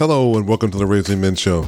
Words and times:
Hello 0.00 0.34
and 0.38 0.48
welcome 0.48 0.70
to 0.70 0.78
the 0.78 0.86
Raising 0.86 1.20
Men 1.20 1.34
Show. 1.34 1.62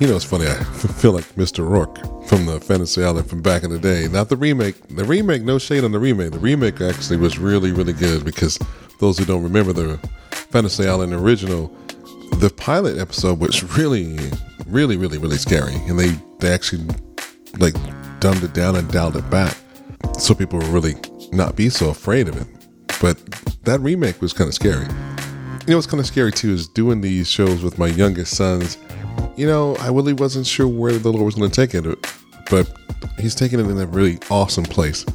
You 0.00 0.06
know, 0.06 0.16
it's 0.16 0.24
funny. 0.24 0.46
I 0.46 0.54
feel 0.64 1.12
like 1.12 1.26
Mr. 1.34 1.68
Rourke 1.68 1.98
from 2.26 2.46
the 2.46 2.58
Fantasy 2.58 3.04
Island 3.04 3.28
from 3.28 3.42
back 3.42 3.62
in 3.62 3.68
the 3.68 3.78
day. 3.78 4.08
Not 4.10 4.30
the 4.30 4.38
remake. 4.38 4.88
The 4.88 5.04
remake, 5.04 5.42
no 5.42 5.58
shade 5.58 5.84
on 5.84 5.92
the 5.92 5.98
remake. 5.98 6.30
The 6.30 6.38
remake 6.38 6.80
actually 6.80 7.18
was 7.18 7.38
really, 7.38 7.72
really 7.72 7.92
good 7.92 8.24
because 8.24 8.58
those 9.00 9.18
who 9.18 9.26
don't 9.26 9.42
remember 9.42 9.74
the 9.74 9.98
Fantasy 10.30 10.88
Island 10.88 11.12
original, 11.12 11.66
the 12.38 12.48
pilot 12.48 12.96
episode 12.96 13.38
was 13.38 13.62
really, 13.76 14.18
really, 14.66 14.96
really, 14.96 15.18
really 15.18 15.36
scary, 15.36 15.74
and 15.86 15.98
they 15.98 16.12
they 16.38 16.54
actually 16.54 16.86
like 17.58 17.74
dumbed 18.18 18.44
it 18.44 18.54
down 18.54 18.76
and 18.76 18.90
dialed 18.90 19.16
it 19.16 19.28
back 19.28 19.58
so 20.18 20.34
people 20.34 20.58
would 20.58 20.68
really 20.68 20.94
not 21.32 21.54
be 21.54 21.68
so 21.68 21.90
afraid 21.90 22.28
of 22.28 22.36
it. 22.40 22.46
But 23.02 23.18
that 23.64 23.80
remake 23.80 24.22
was 24.22 24.32
kind 24.32 24.48
of 24.48 24.54
scary. 24.54 24.86
You 25.66 25.70
know 25.70 25.78
what's 25.78 25.86
kind 25.86 25.98
of 25.98 26.04
scary 26.04 26.30
too 26.30 26.52
is 26.52 26.68
doing 26.68 27.00
these 27.00 27.26
shows 27.26 27.62
with 27.62 27.78
my 27.78 27.86
youngest 27.86 28.36
sons. 28.36 28.76
You 29.34 29.46
know, 29.46 29.76
I 29.76 29.88
really 29.88 30.12
wasn't 30.12 30.46
sure 30.46 30.68
where 30.68 30.98
the 30.98 31.10
Lord 31.10 31.24
was 31.24 31.36
going 31.36 31.50
to 31.50 31.56
take 31.56 31.74
it, 31.74 31.84
but 32.50 32.70
He's 33.18 33.34
taking 33.34 33.58
it 33.58 33.66
in 33.66 33.78
a 33.78 33.86
really 33.86 34.18
awesome 34.30 34.64
place. 34.64 35.06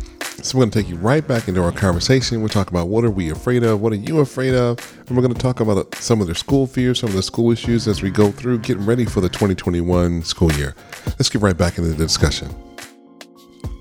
So 0.42 0.58
we're 0.58 0.64
going 0.64 0.72
to 0.72 0.82
take 0.82 0.90
you 0.90 0.96
right 0.96 1.26
back 1.26 1.50
into 1.50 1.62
our 1.62 1.72
conversation. 1.72 2.42
We're 2.42 2.48
talking 2.48 2.74
about 2.74 2.88
what 2.88 3.04
are 3.04 3.12
we 3.12 3.30
afraid 3.30 3.62
of, 3.64 3.80
what 3.80 3.94
are 3.94 3.98
you 3.98 4.22
afraid 4.22 4.56
of, 4.56 4.80
and 5.08 5.16
we're 5.16 5.22
going 5.22 5.36
to 5.36 5.40
talk 5.40 5.60
about 5.60 5.94
some 5.94 6.20
of 6.20 6.26
their 6.26 6.36
school 6.36 6.66
fears, 6.66 7.02
some 7.02 7.10
of 7.10 7.16
the 7.16 7.22
school 7.22 7.52
issues 7.52 7.88
as 7.88 8.02
we 8.02 8.10
go 8.10 8.32
through 8.32 8.58
getting 8.60 8.88
ready 8.88 9.06
for 9.06 9.22
the 9.22 9.30
2021 9.30 10.24
school 10.24 10.52
year. 10.54 10.74
Let's 11.06 11.30
get 11.30 11.44
right 11.44 11.56
back 11.58 11.78
into 11.78 11.92
the 11.92 11.96
discussion. 11.96 12.50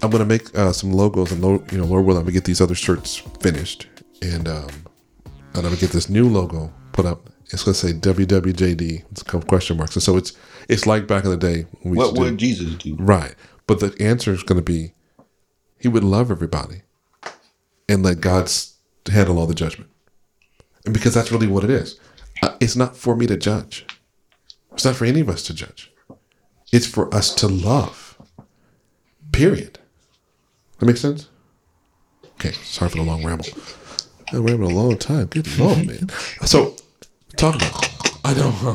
I'm 0.03 0.11
going 0.11 0.19
to 0.19 0.27
make 0.27 0.55
uh, 0.55 0.75
some 0.75 0.93
logos, 0.93 1.33
and 1.33 1.43
you 1.73 1.79
know, 1.79 1.87
Lord 1.87 2.05
willing, 2.05 2.27
to 2.27 2.33
get 2.33 2.45
these 2.45 2.61
other 2.61 2.75
shirts 2.75 3.17
finished, 3.41 3.87
and 4.21 4.47
um, 4.47 4.69
and 5.55 5.57
I'm 5.59 5.63
going 5.63 5.75
to 5.75 5.81
get 5.81 5.91
this 5.91 6.09
new 6.09 6.29
logo 6.29 6.73
put 6.93 7.07
up. 7.07 7.31
It's 7.51 7.65
going 7.65 7.75
to 7.75 7.79
say 7.81 7.93
WWJD. 7.95 9.05
It's 9.11 9.23
a 9.23 9.25
couple 9.25 9.49
question 9.49 9.77
marks, 9.79 9.97
and 9.97 10.03
so 10.03 10.17
it's 10.17 10.33
it's 10.69 10.87
like 10.87 11.07
back 11.07 11.25
in 11.25 11.31
the 11.31 11.37
day. 11.37 11.67
when 11.83 11.93
we 11.93 11.97
What 11.97 12.15
do- 12.15 12.21
would 12.21 12.37
Jesus 12.39 12.75
do? 12.75 12.95
Right. 12.99 13.35
But 13.67 13.81
the 13.81 13.95
answer 14.01 14.33
is 14.33 14.43
going 14.43 14.59
to 14.59 14.65
be 14.65 14.93
he 15.79 15.89
would 15.89 16.05
love 16.05 16.31
everybody 16.31 16.83
and 17.89 18.03
let 18.03 18.21
God 18.21 18.51
handle 19.11 19.39
all 19.39 19.47
the 19.47 19.55
judgment. 19.55 19.91
And 20.85 20.93
because 20.95 21.15
that's 21.15 21.31
really 21.33 21.47
what 21.47 21.65
it 21.65 21.71
is. 21.71 21.99
Uh, 22.43 22.55
It's 22.61 22.77
not 22.77 22.97
for 22.97 23.17
me 23.17 23.27
to 23.27 23.37
judge. 23.37 23.87
It's 24.73 24.85
not 24.85 24.97
for 24.97 25.05
any 25.07 25.21
of 25.21 25.29
us 25.29 25.43
to 25.45 25.55
judge. 25.55 25.91
It's 26.73 26.87
for 26.87 27.13
us 27.15 27.35
to 27.37 27.49
love. 27.49 28.19
Period. 29.33 29.79
That 30.79 30.87
makes 30.87 31.01
sense? 31.01 31.29
Okay, 32.35 32.53
sorry 32.53 32.91
for 32.91 32.99
the 32.99 33.03
long 33.03 33.25
ramble. 33.25 33.47
I 34.33 34.37
rambled 34.37 34.73
a 34.73 34.75
long 34.75 34.97
time. 34.99 35.27
Good 35.27 35.59
lord, 35.59 35.87
man. 35.87 36.09
So, 36.45 36.77
talk 37.37 37.55
about. 37.57 37.98
I 38.25 38.35
don't 38.35 38.63
know. 38.63 38.75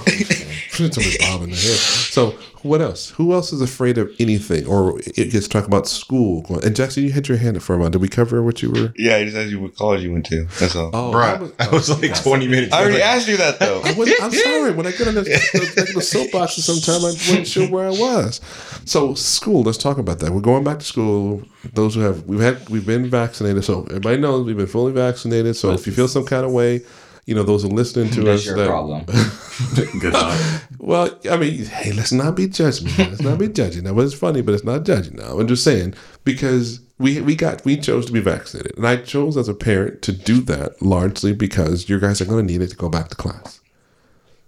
Somebody's 0.69 1.17
bobbing 1.19 1.49
their 1.49 1.55
head. 1.57 1.77
So, 1.77 2.31
what 2.63 2.81
else? 2.81 3.09
Who 3.11 3.33
else 3.33 3.51
is 3.53 3.61
afraid 3.61 3.97
of 3.97 4.09
anything? 4.19 4.65
Or 4.65 4.99
it 4.99 5.31
gets 5.31 5.47
talk 5.47 5.67
about 5.67 5.85
school. 5.87 6.45
And 6.63 6.75
Jackson, 6.75 7.03
you 7.03 7.11
had 7.11 7.27
your 7.27 7.37
hand 7.37 7.57
up 7.57 7.63
for 7.63 7.73
a 7.75 7.77
moment. 7.77 7.93
Did 7.93 8.01
we 8.01 8.07
cover 8.07 8.41
what 8.41 8.61
you 8.61 8.71
were? 8.71 8.93
Yeah, 8.95 9.17
I 9.17 9.25
just 9.25 9.35
asked 9.35 9.49
you 9.51 9.59
what 9.59 9.75
college 9.75 10.01
you 10.01 10.11
went 10.13 10.25
to. 10.27 10.45
That's 10.59 10.75
all. 10.75 10.89
Oh, 10.93 11.11
Bruh, 11.13 11.37
I 11.37 11.41
was- 11.41 11.51
that 11.55 11.71
was 11.71 12.01
like 12.01 12.23
20 12.23 12.47
minutes. 12.47 12.73
I 12.73 12.79
already 12.81 12.95
ago. 12.97 13.03
asked 13.05 13.27
you 13.27 13.37
that 13.37 13.59
though. 13.59 13.81
I 13.83 13.89
I'm 14.21 14.31
sorry. 14.31 14.71
When 14.71 14.87
I 14.87 14.91
get 14.91 15.07
on 15.07 15.15
the, 15.15 15.21
the, 15.23 15.91
the 15.95 16.01
soapbox, 16.01 16.55
sometime 16.55 17.01
I 17.05 17.11
wasn't 17.11 17.47
sure 17.47 17.69
where 17.69 17.85
I 17.87 17.91
was. 17.91 18.39
So 18.85 19.13
school. 19.13 19.63
Let's 19.63 19.77
talk 19.77 19.97
about 19.97 20.19
that. 20.19 20.31
We're 20.31 20.41
going 20.41 20.63
back 20.63 20.79
to 20.79 20.85
school. 20.85 21.43
Those 21.73 21.95
who 21.95 22.01
have 22.01 22.23
we've 22.25 22.39
had 22.39 22.67
we've 22.69 22.85
been 22.85 23.09
vaccinated. 23.09 23.63
So 23.65 23.83
everybody 23.85 24.17
knows 24.17 24.45
we've 24.45 24.57
been 24.57 24.67
fully 24.67 24.93
vaccinated. 24.93 25.55
So 25.55 25.71
if 25.71 25.85
you 25.85 25.93
feel 25.93 26.07
some 26.07 26.25
kind 26.25 26.45
of 26.45 26.51
way, 26.51 26.81
you 27.25 27.35
know 27.35 27.43
those 27.43 27.63
are 27.63 27.69
listening 27.69 28.09
to 28.11 28.21
That's 28.21 28.41
us. 28.41 28.45
your 28.45 28.57
that- 28.57 28.67
problem. 28.67 29.05
Good 29.99 30.13
luck. 30.13 30.63
Well, 30.79 31.17
I 31.31 31.37
mean, 31.37 31.65
hey, 31.65 31.93
let's 31.93 32.11
not 32.11 32.35
be 32.35 32.47
judgmental. 32.47 33.09
Let's 33.09 33.21
not 33.21 33.39
be 33.39 33.47
judging. 33.47 33.83
Now, 33.83 33.93
but 33.93 34.05
it's 34.05 34.13
funny, 34.13 34.41
but 34.41 34.53
it's 34.53 34.65
not 34.65 34.83
judging. 34.83 35.15
Now, 35.15 35.39
I'm 35.39 35.47
just 35.47 35.63
saying 35.63 35.93
because 36.25 36.81
we 36.99 37.21
we 37.21 37.35
got 37.35 37.63
we 37.63 37.77
chose 37.77 38.05
to 38.07 38.11
be 38.11 38.19
vaccinated, 38.19 38.77
and 38.77 38.85
I 38.87 38.97
chose 38.97 39.37
as 39.37 39.47
a 39.47 39.53
parent 39.53 40.01
to 40.03 40.11
do 40.11 40.41
that 40.41 40.81
largely 40.81 41.33
because 41.33 41.87
you 41.87 41.99
guys 41.99 42.19
are 42.21 42.25
going 42.25 42.45
to 42.45 42.51
need 42.53 42.61
it 42.61 42.71
to 42.71 42.75
go 42.75 42.89
back 42.89 43.09
to 43.09 43.15
class. 43.15 43.61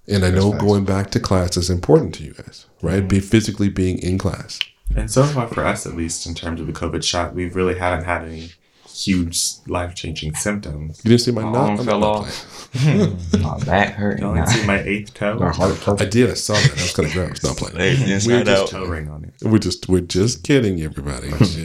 And 0.07 0.23
I 0.23 0.29
know 0.29 0.51
going 0.53 0.85
back 0.85 1.09
to 1.11 1.19
class 1.19 1.57
is 1.57 1.69
important 1.69 2.13
to 2.15 2.23
you 2.23 2.33
guys, 2.33 2.67
right? 2.81 2.99
Mm-hmm. 2.99 3.07
Be 3.07 3.19
physically 3.19 3.69
being 3.69 3.97
in 3.99 4.17
class. 4.19 4.59
And 4.95 5.09
so 5.09 5.23
far, 5.23 5.47
for 5.47 5.65
us 5.65 5.87
at 5.87 5.95
least, 5.95 6.27
in 6.27 6.35
terms 6.35 6.61
of 6.61 6.67
the 6.67 6.73
COVID 6.73 7.03
shot, 7.03 7.33
we 7.33 7.49
really 7.49 7.77
haven't 7.79 8.05
had 8.05 8.23
any 8.23 8.51
huge 8.95 9.39
life 9.67 9.93
changing 9.95 10.33
symptoms. 10.35 11.01
You 11.03 11.09
didn't 11.09 11.21
see 11.21 11.31
my 11.31 11.43
My 11.43 11.51
knot? 11.51 11.69
arm 11.71 11.79
I'm 11.79 11.85
fell 11.85 11.99
not 11.99 12.07
off. 12.07 12.69
playing. 12.71 13.17
My 13.41 13.57
back 13.63 13.93
hurt. 13.95 14.19
You 14.19 14.25
only 14.25 14.45
see 14.47 14.65
my 14.65 14.79
eighth 14.81 15.13
toe. 15.13 15.35
My 15.39 15.51
heart 15.51 15.79
broke. 15.83 16.01
I 16.01 16.05
did. 16.05 16.29
I 16.29 16.33
saw 16.33 16.53
that. 16.53 16.63
That 16.63 16.73
was 16.75 16.93
kind 16.93 17.07
of 17.07 17.13
gross. 17.13 17.43
Not 17.43 17.57
playing. 17.57 17.77
Hey, 17.77 18.19
We're 18.27 18.43
just 18.43 18.49
out. 18.49 18.67
toe 18.69 18.85
ring 18.85 19.09
on 19.09 19.23
it. 19.23 19.33
We're 19.43 19.59
just 19.59 19.87
we're 19.87 20.01
just 20.01 20.43
kidding, 20.43 20.81
everybody. 20.81 21.29
Just 21.39 21.57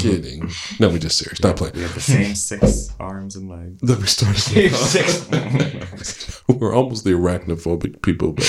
kidding. 0.00 0.50
No, 0.80 0.88
we're 0.88 0.98
just 0.98 1.18
serious. 1.18 1.40
Not 1.42 1.56
playing. 1.56 1.74
We 1.74 1.82
have 1.82 1.94
the 1.94 2.00
same 2.00 2.34
six 2.34 2.90
arms 2.98 3.36
and 3.36 3.48
legs. 3.48 3.80
Then 3.82 4.00
we 4.00 4.06
started. 4.06 4.72
We're 6.48 6.74
almost 6.74 7.04
the 7.04 7.10
arachnophobic 7.12 8.02
people, 8.02 8.32
but 8.32 8.46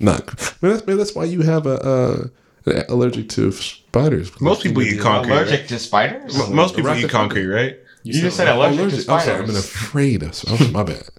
not. 0.00 0.26
Maybe 0.62 0.74
that's, 0.74 0.86
maybe 0.86 0.96
that's 0.98 1.14
why 1.14 1.24
you 1.24 1.42
have 1.42 1.66
a, 1.66 1.80
uh, 1.82 2.16
an 2.22 2.30
allergic 2.66 3.28
to 3.30 3.50
spiders. 3.52 4.40
Most 4.40 4.62
people 4.62 4.82
eat 4.82 5.00
concrete. 5.00 5.32
Allergic 5.32 5.60
Right? 5.60 5.68
to 5.68 5.78
spiders? 5.78 6.36
Mo- 6.38 6.50
Most 6.50 6.76
people 6.76 6.90
eat 6.92 7.04
Arachnophobia. 7.06 7.10
concrete, 7.10 7.46
right? 7.46 7.76
You 8.02 8.12
just 8.20 8.36
said 8.36 8.48
allergic, 8.48 8.78
to 8.78 8.82
Allergic. 8.84 9.08
I'm 9.10 9.20
sorry. 9.20 9.38
I've 9.38 9.46
been 9.46 9.54
spiders. 9.56 9.74
afraid 9.74 10.22
of. 10.22 10.44
Oh, 10.48 10.70
my 10.72 10.82
bad. 10.82 11.04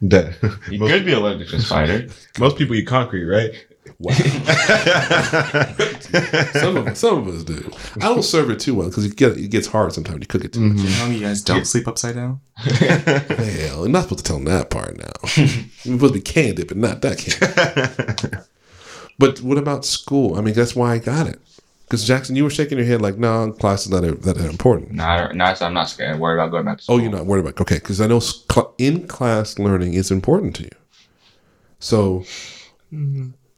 That. 0.00 0.34
You 0.70 0.78
most, 0.78 0.92
could 0.92 1.04
be 1.04 1.12
allergic 1.12 1.48
to 1.48 1.60
spiders. 1.60 2.28
most 2.38 2.56
people 2.56 2.76
eat 2.76 2.86
concrete, 2.86 3.24
right? 3.24 3.50
Wow. 3.98 4.12
some 6.52 6.76
of 6.76 6.96
some 6.96 7.18
of 7.18 7.28
us 7.34 7.42
do. 7.42 7.68
I 7.96 8.04
don't 8.04 8.22
serve 8.22 8.50
it 8.50 8.60
too 8.60 8.74
well 8.76 8.88
because 8.90 9.04
it, 9.06 9.16
get, 9.16 9.36
it 9.36 9.48
gets 9.50 9.66
hard 9.66 9.92
sometimes. 9.92 10.20
You 10.20 10.26
cook 10.26 10.44
it 10.44 10.52
too 10.52 10.60
much. 10.60 10.76
Mm-hmm. 10.78 10.86
You 10.86 10.98
know 10.98 11.18
you 11.18 11.26
guys 11.26 11.42
don't 11.42 11.66
sleep 11.66 11.88
upside 11.88 12.14
down? 12.14 12.40
Hell, 12.56 13.78
you're 13.80 13.88
not 13.88 14.04
supposed 14.04 14.24
to 14.24 14.28
tell 14.28 14.36
them 14.36 14.44
that 14.44 14.70
part 14.70 14.96
now. 14.98 15.10
You're 15.36 15.48
supposed 15.96 16.14
to 16.14 16.18
be 16.18 16.20
candid, 16.20 16.68
but 16.68 16.76
not 16.76 17.00
that 17.02 17.18
candid. 17.18 18.44
But 19.18 19.40
what 19.40 19.58
about 19.58 19.84
school? 19.84 20.36
I 20.36 20.40
mean, 20.40 20.54
that's 20.54 20.74
why 20.76 20.92
I 20.92 20.98
got 20.98 21.26
it. 21.26 21.40
Because 21.84 22.04
Jackson, 22.06 22.36
you 22.36 22.44
were 22.44 22.50
shaking 22.50 22.76
your 22.76 22.86
head 22.86 23.00
like, 23.00 23.16
no, 23.16 23.50
class 23.52 23.86
is 23.86 23.90
not 23.90 24.02
that 24.02 24.22
that 24.22 24.36
important. 24.38 24.92
No, 24.92 25.04
I- 25.04 25.32
no, 25.32 25.44
I'm 25.60 25.72
not 25.74 25.88
scared. 25.88 26.14
I'm 26.14 26.18
worried 26.20 26.34
about 26.38 26.50
going 26.50 26.66
back 26.66 26.78
to 26.78 26.84
school. 26.84 26.96
Oh, 26.96 26.98
you're 26.98 27.10
not 27.10 27.24
worried 27.26 27.40
about 27.40 27.58
okay? 27.62 27.76
Because 27.76 28.00
I 28.00 28.06
know 28.06 28.20
in 28.76 29.06
class 29.08 29.58
learning 29.58 29.94
is 29.94 30.10
important 30.10 30.54
to 30.56 30.64
you. 30.64 30.70
So, 31.80 32.24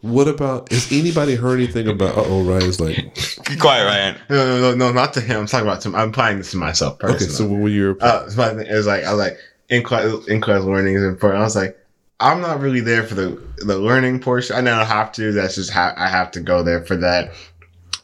what 0.03 0.29
about? 0.29 0.71
Has 0.71 0.91
anybody 0.93 1.35
heard 1.35 1.59
anything 1.59 1.89
about? 1.89 2.17
Uh 2.17 2.23
oh, 2.27 2.45
Ryan's 2.45 2.81
like, 2.81 2.97
Be 3.49 3.57
quiet, 3.57 3.85
Ryan. 3.85 4.17
No, 4.31 4.37
no, 4.47 4.61
no, 4.61 4.75
no, 4.77 4.93
not 4.93 5.13
to 5.15 5.21
him. 5.21 5.41
I'm 5.41 5.47
talking 5.47 5.67
about 5.67 5.81
to. 5.83 5.89
I'm 5.97 6.11
applying 6.11 6.39
this 6.39 6.53
to 6.53 6.57
myself 6.57 6.99
personally. 7.01 7.25
okay. 7.27 7.33
So, 7.35 7.47
what 7.47 7.61
were 7.61 7.69
your? 7.69 7.97
uh, 8.01 8.29
so 8.29 8.37
my 8.37 8.53
like 8.53 8.69
I 9.05 9.11
was 9.13 9.19
like 9.19 9.39
in 9.71 9.83
class. 9.83 10.05
In 10.29 10.41
class 10.41 10.63
learning 10.63 10.95
is 10.95 11.03
important. 11.03 11.41
I 11.41 11.45
was 11.45 11.57
like, 11.57 11.77
I'm 12.21 12.41
not 12.41 12.61
really 12.61 12.81
there 12.81 13.03
for 13.03 13.15
the 13.15 13.43
the 13.59 13.79
learning 13.79 14.21
portion. 14.21 14.57
I 14.57 14.61
know 14.61 14.75
I 14.79 14.85
have 14.85 15.13
to. 15.13 15.33
That's 15.33 15.55
just 15.57 15.71
how 15.71 15.93
I 15.97 16.09
have 16.09 16.31
to 16.33 16.41
go 16.41 16.63
there 16.63 16.85
for 16.85 16.97
that. 16.97 17.33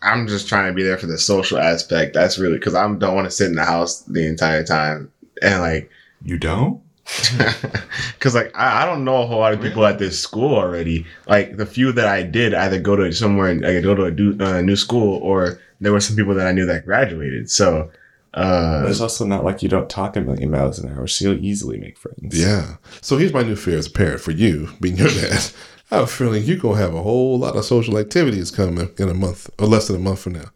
I'm 0.03 0.27
just 0.27 0.49
trying 0.49 0.69
to 0.69 0.75
be 0.75 0.82
there 0.82 0.99
for 0.99 1.06
the 1.06 1.19
social 1.19 1.59
aspect. 1.59 2.15
That's 2.15 2.38
really 2.38 2.59
because 2.59 2.75
I 2.75 2.82
don't 2.94 3.15
want 3.15 3.27
to 3.27 3.31
sit 3.31 3.49
in 3.49 3.54
the 3.56 3.65
house 3.65 4.00
the 4.03 4.27
entire 4.27 4.65
time 4.65 5.12
and 5.43 5.60
like 5.60 5.91
You 6.22 6.38
don't? 6.38 6.82
Because 8.15 8.34
like 8.34 8.50
I, 8.56 8.82
I 8.82 8.87
don't 8.87 9.04
know 9.04 9.22
a 9.22 9.27
whole 9.27 9.38
lot 9.38 9.53
of 9.53 9.60
people 9.60 9.84
at 9.87 9.99
this 9.99 10.19
school 10.19 10.54
already. 10.54 11.06
Like 11.28 11.56
the 11.56 11.66
few 11.66 11.93
that 11.93 12.06
I 12.06 12.22
did, 12.22 12.54
either 12.54 12.81
go 12.81 12.97
to 12.97 13.12
somewhere, 13.12 13.48
and 13.48 13.65
I 13.65 13.75
like 13.75 13.84
go 13.84 13.94
to 13.94 14.04
a 14.04 14.10
do, 14.10 14.37
uh, 14.41 14.60
new 14.62 14.77
school, 14.77 15.19
or 15.22 15.60
there 15.81 15.93
were 15.93 16.00
some 16.00 16.16
people 16.16 16.34
that 16.34 16.47
I 16.47 16.53
knew 16.53 16.66
that 16.66 16.87
graduated. 16.87 17.50
So, 17.50 17.91
But 18.37 18.43
uh, 18.43 18.87
it's 18.89 19.01
also 19.01 19.25
not 19.25 19.45
like 19.45 19.63
you 19.63 19.69
don't 19.71 19.89
talk 19.89 20.15
a 20.15 20.21
million 20.21 20.51
miles 20.51 20.79
an 20.79 20.93
hour, 20.93 21.07
so 21.07 21.25
you'll 21.31 21.43
easily 21.43 21.79
make 21.79 21.97
friends. 21.97 22.39
Yeah. 22.39 22.77
So 23.01 23.17
here's 23.17 23.33
my 23.33 23.43
new 23.43 23.57
fear 23.57 23.79
as 23.79 23.87
a 23.87 23.91
parent 23.91 24.21
for 24.21 24.31
you, 24.33 24.69
being 24.79 24.99
your 24.99 25.09
dad. 25.21 25.43
I 25.91 25.95
have 25.97 26.05
a 26.05 26.07
feeling 26.07 26.43
you're 26.45 26.59
gonna 26.59 26.77
have 26.77 26.95
a 26.95 27.03
whole 27.03 27.39
lot 27.39 27.57
of 27.57 27.65
social 27.65 27.97
activities 27.97 28.51
coming 28.51 28.91
in 28.99 29.09
a 29.09 29.15
month 29.15 29.49
or 29.59 29.66
less 29.66 29.87
than 29.87 29.97
a 29.97 30.01
month 30.01 30.19
from 30.19 30.34
now. 30.34 30.51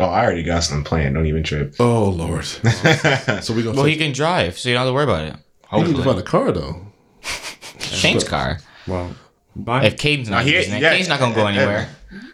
oh, 0.00 0.06
I 0.06 0.24
already 0.24 0.44
got 0.44 0.64
something 0.64 0.84
planned. 0.84 1.14
Don't 1.14 1.26
even 1.26 1.42
trip. 1.42 1.74
Oh 1.78 2.08
Lord. 2.08 2.44
so 3.42 3.52
we 3.52 3.62
gonna. 3.62 3.76
Well, 3.76 3.84
he 3.84 3.96
can 3.96 4.12
drive, 4.12 4.58
so 4.58 4.70
you 4.70 4.74
don't 4.74 4.84
have 4.86 4.88
to 4.90 4.94
worry 4.94 5.04
about 5.04 5.24
it. 5.26 5.26
you 5.26 5.32
need 5.32 5.38
to 5.38 5.76
Hopefully. 6.02 6.04
find 6.04 6.18
a 6.18 6.22
car 6.22 6.52
though. 6.52 6.86
Shane's 7.80 8.24
car. 8.24 8.60
Well, 8.86 9.14
bye. 9.54 9.84
If 9.84 9.98
Caden's 9.98 10.30
not 10.30 10.44
he- 10.44 10.54
using 10.54 10.80
yeah, 10.80 10.90
Caden's 10.92 11.08
not 11.10 11.18
going 11.18 11.32
to 11.34 11.36
go 11.36 11.48
yeah, 11.48 11.54
anywhere. 11.54 11.88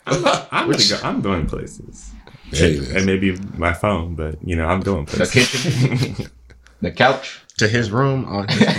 I'm, 0.07 0.71
gonna 0.71 0.85
go, 0.89 1.01
I'm 1.03 1.21
going 1.23 1.47
places. 1.47 2.11
Hey, 2.53 2.79
And 2.97 3.07
maybe 3.07 3.37
my 3.57 3.73
phone, 3.73 4.15
but 4.15 4.37
you 4.47 4.57
know, 4.57 4.67
I'm 4.67 4.81
going 4.81 5.05
The 5.07 5.27
kitchen, 5.27 6.31
the 6.81 6.91
couch, 6.91 7.41
to 7.59 7.69
his 7.69 7.91
room 7.91 8.25
on 8.27 8.49
his 8.49 8.65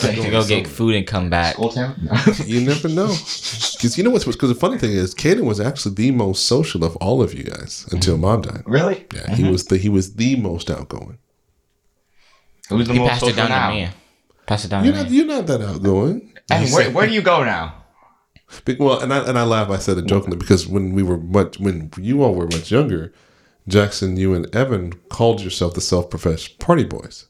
phone. 0.00 0.24
to 0.24 0.30
go 0.30 0.44
get 0.46 0.66
food 0.66 0.94
and 0.94 1.06
come 1.06 1.28
back. 1.30 1.54
school 1.54 1.70
town. 1.70 1.94
you 2.46 2.60
never 2.60 2.88
know. 2.88 3.08
Because 3.08 3.96
you 3.98 4.04
know 4.04 4.10
what's 4.10 4.24
because 4.24 4.48
the 4.48 4.54
funny 4.54 4.78
thing 4.78 4.92
is, 4.92 5.14
Caden 5.14 5.44
was 5.44 5.60
actually 5.60 5.94
the 5.94 6.10
most 6.10 6.44
social 6.46 6.84
of 6.84 6.96
all 6.96 7.22
of 7.22 7.34
you 7.34 7.44
guys 7.44 7.86
until 7.92 8.16
mom 8.18 8.42
died. 8.42 8.62
really? 8.66 9.06
Yeah, 9.14 9.34
he 9.34 9.42
mm-hmm. 9.42 9.52
was 9.52 9.64
the 9.66 9.76
he 9.78 9.88
was 9.88 10.14
the 10.14 10.36
most 10.36 10.70
outgoing. 10.70 11.18
Who's 12.68 12.86
the 12.88 12.94
He 12.94 12.98
most 12.98 13.10
passed 13.10 13.26
it 13.28 13.36
down 13.36 13.48
now? 13.50 13.70
to 13.70 13.74
me. 13.76 13.88
Pass 14.46 14.64
it 14.64 14.68
down 14.68 14.84
You're 14.84 14.92
to 14.94 15.02
not 15.02 15.10
me. 15.10 15.16
you're 15.16 15.26
not 15.26 15.46
that 15.46 15.60
outgoing. 15.60 16.32
Hey, 16.50 16.70
where, 16.72 16.90
where 16.90 17.06
do 17.06 17.12
you 17.12 17.22
go 17.22 17.44
now? 17.44 17.74
Big, 18.64 18.78
well, 18.80 19.00
and 19.00 19.12
I 19.12 19.18
and 19.28 19.38
I 19.38 19.42
laugh. 19.44 19.70
I 19.70 19.78
said 19.78 19.98
it 19.98 20.06
jokingly 20.06 20.36
because 20.36 20.66
when 20.66 20.92
we 20.92 21.02
were 21.02 21.18
much 21.18 21.58
when 21.58 21.90
you 22.00 22.22
all 22.22 22.34
were 22.34 22.46
much 22.46 22.70
younger, 22.70 23.12
Jackson, 23.66 24.16
you 24.16 24.34
and 24.34 24.54
Evan 24.54 24.92
called 25.08 25.40
yourself 25.40 25.74
the 25.74 25.80
self-professed 25.80 26.58
party 26.58 26.84
boys. 26.84 27.26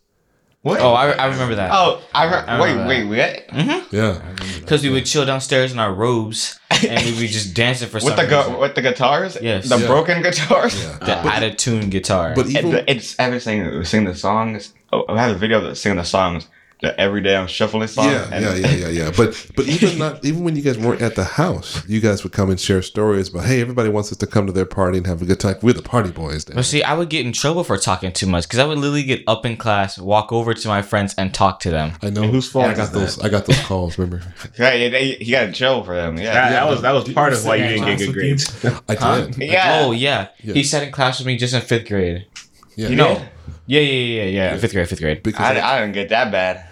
What? 0.62 0.80
Oh, 0.80 0.92
I, 0.94 1.12
I 1.12 1.26
remember 1.26 1.54
that. 1.54 1.70
Oh, 1.72 2.02
I, 2.12 2.24
re- 2.24 2.44
I 2.46 2.60
wait, 2.60 2.70
remember 2.72 2.88
wait, 2.88 3.04
what? 3.06 3.48
Mm-hmm. 3.56 3.94
Yeah, 3.94 4.20
Because 4.58 4.82
we 4.82 4.90
would 4.90 5.06
chill 5.06 5.24
downstairs 5.24 5.72
in 5.72 5.78
our 5.78 5.94
robes 5.94 6.58
and 6.70 7.04
we 7.06 7.12
would 7.12 7.28
just 7.30 7.54
dancing 7.54 7.88
for 7.88 7.98
With 7.98 8.04
some 8.04 8.16
the 8.16 8.26
gu- 8.26 8.58
with 8.58 8.74
the 8.74 8.82
guitars? 8.82 9.38
Yes. 9.40 9.68
The 9.68 9.78
Yeah. 9.78 9.86
broken 9.86 10.22
guitars? 10.22 10.74
the 10.98 11.12
out 11.28 11.42
of 11.44 11.56
tune 11.56 11.88
guitar. 11.88 12.32
but 12.34 12.46
even 12.48 12.72
the, 12.72 12.90
it's 12.90 13.16
Evan 13.20 13.38
singing, 13.38 13.84
singing 13.84 14.08
the 14.08 14.16
songs. 14.16 14.74
Oh, 14.92 15.04
I 15.08 15.20
have 15.22 15.36
a 15.36 15.38
video 15.38 15.64
of 15.64 15.78
singing 15.78 15.98
the 15.98 16.04
songs. 16.04 16.48
The 16.82 16.98
every 17.00 17.22
day 17.22 17.34
I'm 17.34 17.46
shuffling 17.46 17.88
song. 17.88 18.04
yeah, 18.10 18.28
and 18.30 18.44
yeah, 18.44 18.54
yeah, 18.54 18.74
yeah, 18.74 18.88
yeah. 18.88 19.12
But 19.16 19.46
but 19.56 19.66
even 19.66 19.96
not 19.96 20.22
even 20.26 20.44
when 20.44 20.56
you 20.56 20.62
guys 20.62 20.76
weren't 20.76 21.00
at 21.00 21.14
the 21.14 21.24
house, 21.24 21.82
you 21.88 22.00
guys 22.02 22.22
would 22.22 22.34
come 22.34 22.50
and 22.50 22.60
share 22.60 22.82
stories 22.82 23.30
about 23.30 23.46
hey, 23.46 23.62
everybody 23.62 23.88
wants 23.88 24.12
us 24.12 24.18
to 24.18 24.26
come 24.26 24.44
to 24.46 24.52
their 24.52 24.66
party 24.66 24.98
and 24.98 25.06
have 25.06 25.22
a 25.22 25.24
good 25.24 25.40
time. 25.40 25.56
We're 25.62 25.72
the 25.72 25.80
party 25.80 26.10
boys. 26.10 26.44
Then. 26.44 26.54
But 26.56 26.66
see, 26.66 26.82
I 26.82 26.92
would 26.92 27.08
get 27.08 27.24
in 27.24 27.32
trouble 27.32 27.64
for 27.64 27.78
talking 27.78 28.12
too 28.12 28.26
much 28.26 28.44
because 28.44 28.58
I 28.58 28.66
would 28.66 28.76
literally 28.76 29.04
get 29.04 29.22
up 29.26 29.46
in 29.46 29.56
class, 29.56 29.98
walk 29.98 30.32
over 30.32 30.52
to 30.52 30.68
my 30.68 30.82
friends, 30.82 31.14
and 31.16 31.32
talk 31.32 31.60
to 31.60 31.70
them. 31.70 31.92
I 32.02 32.10
know 32.10 32.24
And 32.24 32.30
whose 32.32 32.50
fault 32.50 32.66
I 32.66 32.74
got 32.74 32.92
those. 32.92 33.18
I 33.20 33.30
got 33.30 33.46
those 33.46 33.60
calls. 33.60 33.96
Remember? 33.96 34.22
Yeah, 34.58 34.74
he, 34.74 34.90
he- 34.90 35.24
he 35.24 35.30
got 35.30 35.44
in 35.44 35.54
trouble 35.54 35.82
for 35.82 35.94
them. 35.94 36.18
Yeah. 36.18 36.34
That, 36.34 36.50
that 36.50 36.68
was 36.68 36.82
that 36.82 36.92
was 36.92 37.08
part 37.14 37.32
of 37.32 37.42
why 37.46 37.56
you 37.56 37.68
didn't 37.68 37.86
get 37.86 37.98
good 38.00 38.12
grades. 38.12 38.64
I 38.86 38.94
did. 39.22 39.38
Yeah. 39.38 39.80
Oh 39.82 39.92
yeah. 39.92 40.28
Yeah. 40.42 40.52
he 40.52 40.62
sat 40.62 40.82
in 40.82 40.92
class 40.92 41.20
with 41.20 41.26
me 41.26 41.38
just 41.38 41.54
in 41.54 41.62
fifth 41.62 41.88
grade. 41.88 42.26
Yeah. 42.76 42.88
You 42.90 42.96
know? 42.96 43.22
Yeah, 43.68 43.80
yeah, 43.80 43.80
yeah, 43.80 44.22
yeah, 44.22 44.52
yeah. 44.52 44.56
Fifth 44.58 44.72
grade, 44.72 44.88
fifth 44.88 45.00
grade. 45.00 45.22
because 45.24 45.40
I, 45.40 45.58
I 45.60 45.80
didn't 45.80 45.94
get 45.94 46.10
that 46.10 46.30
bad. 46.30 46.65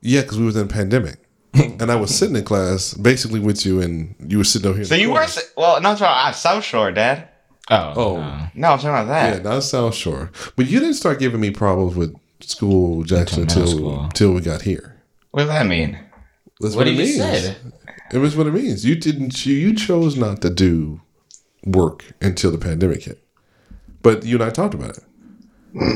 Yeah, 0.00 0.22
because 0.22 0.38
we 0.38 0.44
was 0.44 0.56
in 0.56 0.64
a 0.66 0.68
pandemic, 0.68 1.16
and 1.54 1.90
I 1.90 1.96
was 1.96 2.14
sitting 2.14 2.36
in 2.36 2.44
class 2.44 2.94
basically 2.94 3.40
with 3.40 3.64
you, 3.66 3.80
and 3.80 4.14
you 4.26 4.38
were 4.38 4.44
sitting 4.44 4.68
over 4.68 4.76
here. 4.76 4.84
So 4.84 4.94
the 4.94 5.00
you 5.00 5.10
were, 5.10 5.16
corner. 5.26 5.42
well, 5.56 5.80
not 5.80 5.98
about 5.98 6.28
at 6.28 6.32
South 6.32 6.64
Shore, 6.64 6.92
Dad. 6.92 7.28
Oh, 7.70 7.92
Oh. 7.96 8.16
no. 8.16 8.46
No, 8.54 8.68
I'm 8.72 8.78
talking 8.78 8.88
about 8.90 9.06
that. 9.08 9.28
Yeah, 9.28 9.34
that. 9.40 9.44
not 9.48 9.62
South 9.62 9.94
Shore. 9.94 10.30
But 10.56 10.66
you 10.66 10.80
didn't 10.80 10.94
start 10.94 11.18
giving 11.20 11.40
me 11.40 11.50
problems 11.50 11.94
with 11.96 12.14
school, 12.40 13.02
Jackson, 13.04 13.42
Until 13.42 13.62
until 13.62 13.74
middle 13.76 13.90
school. 13.94 14.04
until 14.04 14.32
we 14.32 14.40
got 14.40 14.62
here. 14.62 15.00
What 15.30 15.40
does 15.44 15.48
that 15.50 15.66
mean? 15.66 15.98
That's 16.60 16.74
What 16.74 16.86
what, 16.86 16.86
he 16.88 16.94
it 16.94 17.06
just 17.06 17.18
means. 17.18 17.42
said. 17.44 17.56
It 18.12 18.18
was 18.18 18.36
what 18.36 18.46
it 18.46 18.52
means. 18.52 18.84
You 18.84 18.94
didn't. 18.96 19.46
You, 19.46 19.54
you 19.54 19.74
chose 19.74 20.16
not 20.16 20.42
to 20.42 20.50
do 20.50 21.00
work 21.64 22.04
until 22.20 22.50
the 22.50 22.58
pandemic 22.58 23.04
hit. 23.04 23.22
But 24.02 24.24
you 24.24 24.34
and 24.36 24.44
I 24.44 24.50
talked 24.50 24.74
about 24.74 24.98
it. 24.98 25.04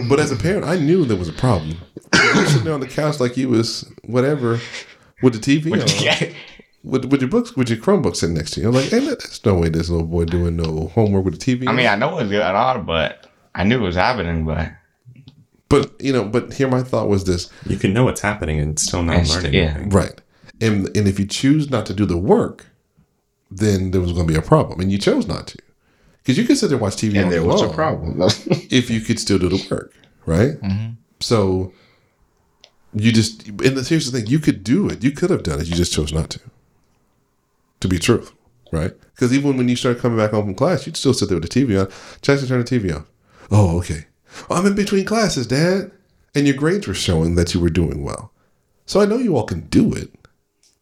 But 0.09 0.21
as 0.21 0.31
a 0.33 0.37
parent, 0.37 0.65
I 0.65 0.77
knew 0.77 1.05
there 1.05 1.17
was 1.17 1.29
a 1.29 1.33
problem. 1.33 1.77
You 2.15 2.35
were 2.41 2.47
sitting 2.47 2.65
there 2.65 2.75
on 2.75 2.81
the 2.81 2.87
couch 2.89 3.21
like 3.21 3.37
you 3.37 3.49
was 3.49 3.91
whatever 4.05 4.59
with 5.23 5.35
the 5.35 5.39
TV 5.61 5.73
on, 5.73 6.03
Yeah. 6.03 6.33
with, 6.83 7.05
with 7.07 7.21
your 7.21 7.29
books, 7.31 7.57
with 7.57 7.69
your 7.69 7.79
Chromebook 7.79 8.17
sitting 8.17 8.35
next 8.37 8.53
to 8.53 8.61
you. 8.61 8.69
I'm 8.69 8.75
like, 8.75 8.87
hey, 8.89 9.01
there's 9.01 9.45
no 9.45 9.55
way 9.55 9.69
this 9.69 9.89
little 9.91 10.07
boy 10.07 10.25
doing 10.25 10.57
no 10.57 10.89
homework 10.95 11.25
with 11.27 11.39
the 11.41 11.57
TV. 11.57 11.67
I 11.67 11.71
on. 11.71 11.77
mean, 11.77 11.87
I 11.87 11.97
know 11.97 12.19
it 12.19 12.23
was 12.23 12.31
going 12.31 12.43
on, 12.57 12.87
but 12.87 13.27
I 13.55 13.65
knew 13.65 13.79
it 13.79 13.83
was 13.87 13.97
happening, 13.97 14.45
but 14.47 14.71
but 15.69 15.93
you 16.01 16.13
know, 16.13 16.25
but 16.25 16.53
here 16.55 16.69
my 16.69 16.83
thought 16.83 17.09
was 17.09 17.25
this: 17.25 17.51
You 17.67 17.77
can 17.77 17.93
know 17.93 18.05
what's 18.05 18.21
happening 18.21 18.61
and 18.61 18.79
still 18.79 19.03
not 19.03 19.17
And 19.17 19.29
learn 19.29 19.41
st- 19.43 19.55
yeah. 19.55 19.83
Right. 19.89 20.21
And 20.61 20.87
and 20.97 21.09
if 21.09 21.19
you 21.19 21.27
choose 21.27 21.69
not 21.71 21.87
to 21.87 21.93
do 21.95 22.07
the 22.07 22.17
work, 22.17 22.67
then 23.51 23.91
there 23.91 24.01
was 24.01 24.13
going 24.13 24.27
to 24.27 24.33
be 24.33 24.39
a 24.39 24.43
problem, 24.43 24.81
and 24.81 24.91
you 24.93 24.99
chose 24.99 25.27
not 25.27 25.49
to, 25.49 25.59
because 26.27 26.39
you 26.39 26.45
could 26.45 26.59
sit 26.59 26.71
there 26.71 26.75
and 26.75 26.83
watch 26.83 26.97
TV 26.97 27.23
And 27.23 27.31
there 27.31 27.45
was 27.45 27.63
a 27.63 27.69
problem. 27.69 28.21
if 28.69 28.91
you 28.91 29.01
could 29.01 29.21
still 29.21 29.39
do 29.39 29.49
the 29.49 29.65
work, 29.71 29.95
right? 30.27 30.61
Mm-hmm. 30.61 30.95
So 31.21 31.73
you 32.93 33.13
just 33.13 33.47
and 33.47 33.87
here's 33.87 34.11
the 34.11 34.19
thing: 34.19 34.27
you 34.27 34.41
could 34.41 34.65
do 34.65 34.89
it, 34.91 35.05
you 35.05 35.13
could 35.13 35.31
have 35.31 35.45
done 35.45 35.61
it, 35.61 35.69
you 35.69 35.77
just 35.77 35.93
chose 35.93 36.13
not 36.13 36.31
to. 36.31 36.41
To 37.81 37.89
be 37.89 38.01
truthful, 38.01 38.37
right? 38.73 38.93
Because 39.15 39.33
even 39.33 39.57
when 39.57 39.69
you 39.69 39.77
started 39.77 40.03
coming 40.03 40.19
back 40.19 40.33
home 40.33 40.47
from 40.47 40.55
class, 40.57 40.85
you'd 40.85 40.97
still 40.97 41.15
sit 41.15 41.29
there 41.29 41.39
with 41.39 41.49
the 41.49 41.65
TV 41.65 41.81
on. 41.81 41.93
Jackson, 42.23 42.49
turn 42.49 42.59
the 42.59 42.65
TV 42.65 42.93
on. 42.93 43.07
Oh, 43.53 43.79
okay. 43.79 44.07
I'm 44.51 44.67
in 44.67 44.75
between 44.75 45.05
classes, 45.05 45.47
Dad, 45.47 45.93
and 46.35 46.45
your 46.45 46.57
grades 46.57 46.89
were 46.89 46.95
showing 46.95 47.37
that 47.37 47.55
you 47.55 47.61
were 47.61 47.71
doing 47.71 48.03
well. 48.03 48.33
So 48.85 49.01
I 49.01 49.07
know 49.07 49.19
you 49.19 49.37
all 49.37 49.45
can 49.45 49.61
do 49.69 49.93
it. 49.93 50.11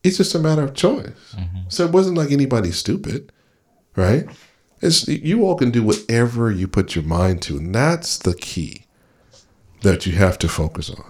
It's 0.02 0.16
just 0.16 0.34
a 0.34 0.38
matter 0.38 0.62
of 0.62 0.72
choice. 0.72 1.34
Mm-hmm. 1.36 1.68
So 1.68 1.84
it 1.84 1.92
wasn't 1.92 2.16
like 2.16 2.30
anybody 2.30 2.70
stupid, 2.70 3.30
right? 3.94 4.26
It's 4.84 5.08
you 5.08 5.46
all 5.46 5.54
can 5.54 5.70
do 5.70 5.82
whatever 5.82 6.50
you 6.50 6.68
put 6.68 6.94
your 6.94 7.04
mind 7.04 7.40
to, 7.42 7.56
and 7.56 7.74
that's 7.74 8.18
the 8.18 8.34
key 8.34 8.84
that 9.80 10.04
you 10.04 10.12
have 10.12 10.38
to 10.40 10.48
focus 10.48 10.90
on. 10.90 11.04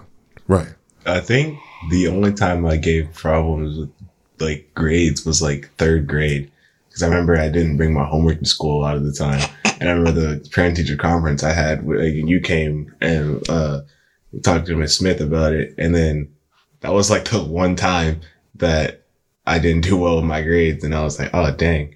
Right. 0.47 0.73
I 1.05 1.19
think 1.19 1.59
the 1.89 2.07
only 2.07 2.33
time 2.33 2.65
I 2.65 2.77
gave 2.77 3.13
problems 3.13 3.77
with 3.77 3.91
like 4.39 4.71
grades 4.75 5.25
was 5.25 5.41
like 5.41 5.71
third 5.77 6.07
grade 6.07 6.49
because 6.87 7.03
I 7.03 7.07
remember 7.07 7.37
I 7.37 7.49
didn't 7.49 7.75
bring 7.75 7.93
my 7.93 8.05
homework 8.05 8.39
to 8.39 8.45
school 8.45 8.79
a 8.79 8.83
lot 8.83 8.95
of 8.95 9.03
the 9.03 9.11
time, 9.11 9.41
and 9.81 9.89
I 9.89 9.91
remember 9.91 10.21
the 10.21 10.49
parent 10.51 10.77
teacher 10.77 10.95
conference 10.95 11.43
I 11.43 11.51
had. 11.51 11.85
Like, 11.85 12.13
you 12.13 12.39
came 12.39 12.95
and 13.01 13.47
uh, 13.49 13.81
talked 14.41 14.67
to 14.67 14.77
Miss 14.77 14.95
Smith 14.95 15.19
about 15.19 15.51
it, 15.51 15.75
and 15.77 15.93
then 15.93 16.33
that 16.79 16.93
was 16.93 17.09
like 17.09 17.25
the 17.25 17.43
one 17.43 17.75
time 17.75 18.21
that 18.55 19.01
I 19.45 19.59
didn't 19.59 19.83
do 19.83 19.97
well 19.97 20.15
with 20.15 20.25
my 20.25 20.41
grades, 20.43 20.85
and 20.85 20.95
I 20.95 21.03
was 21.03 21.19
like, 21.19 21.31
oh 21.33 21.51
dang. 21.51 21.94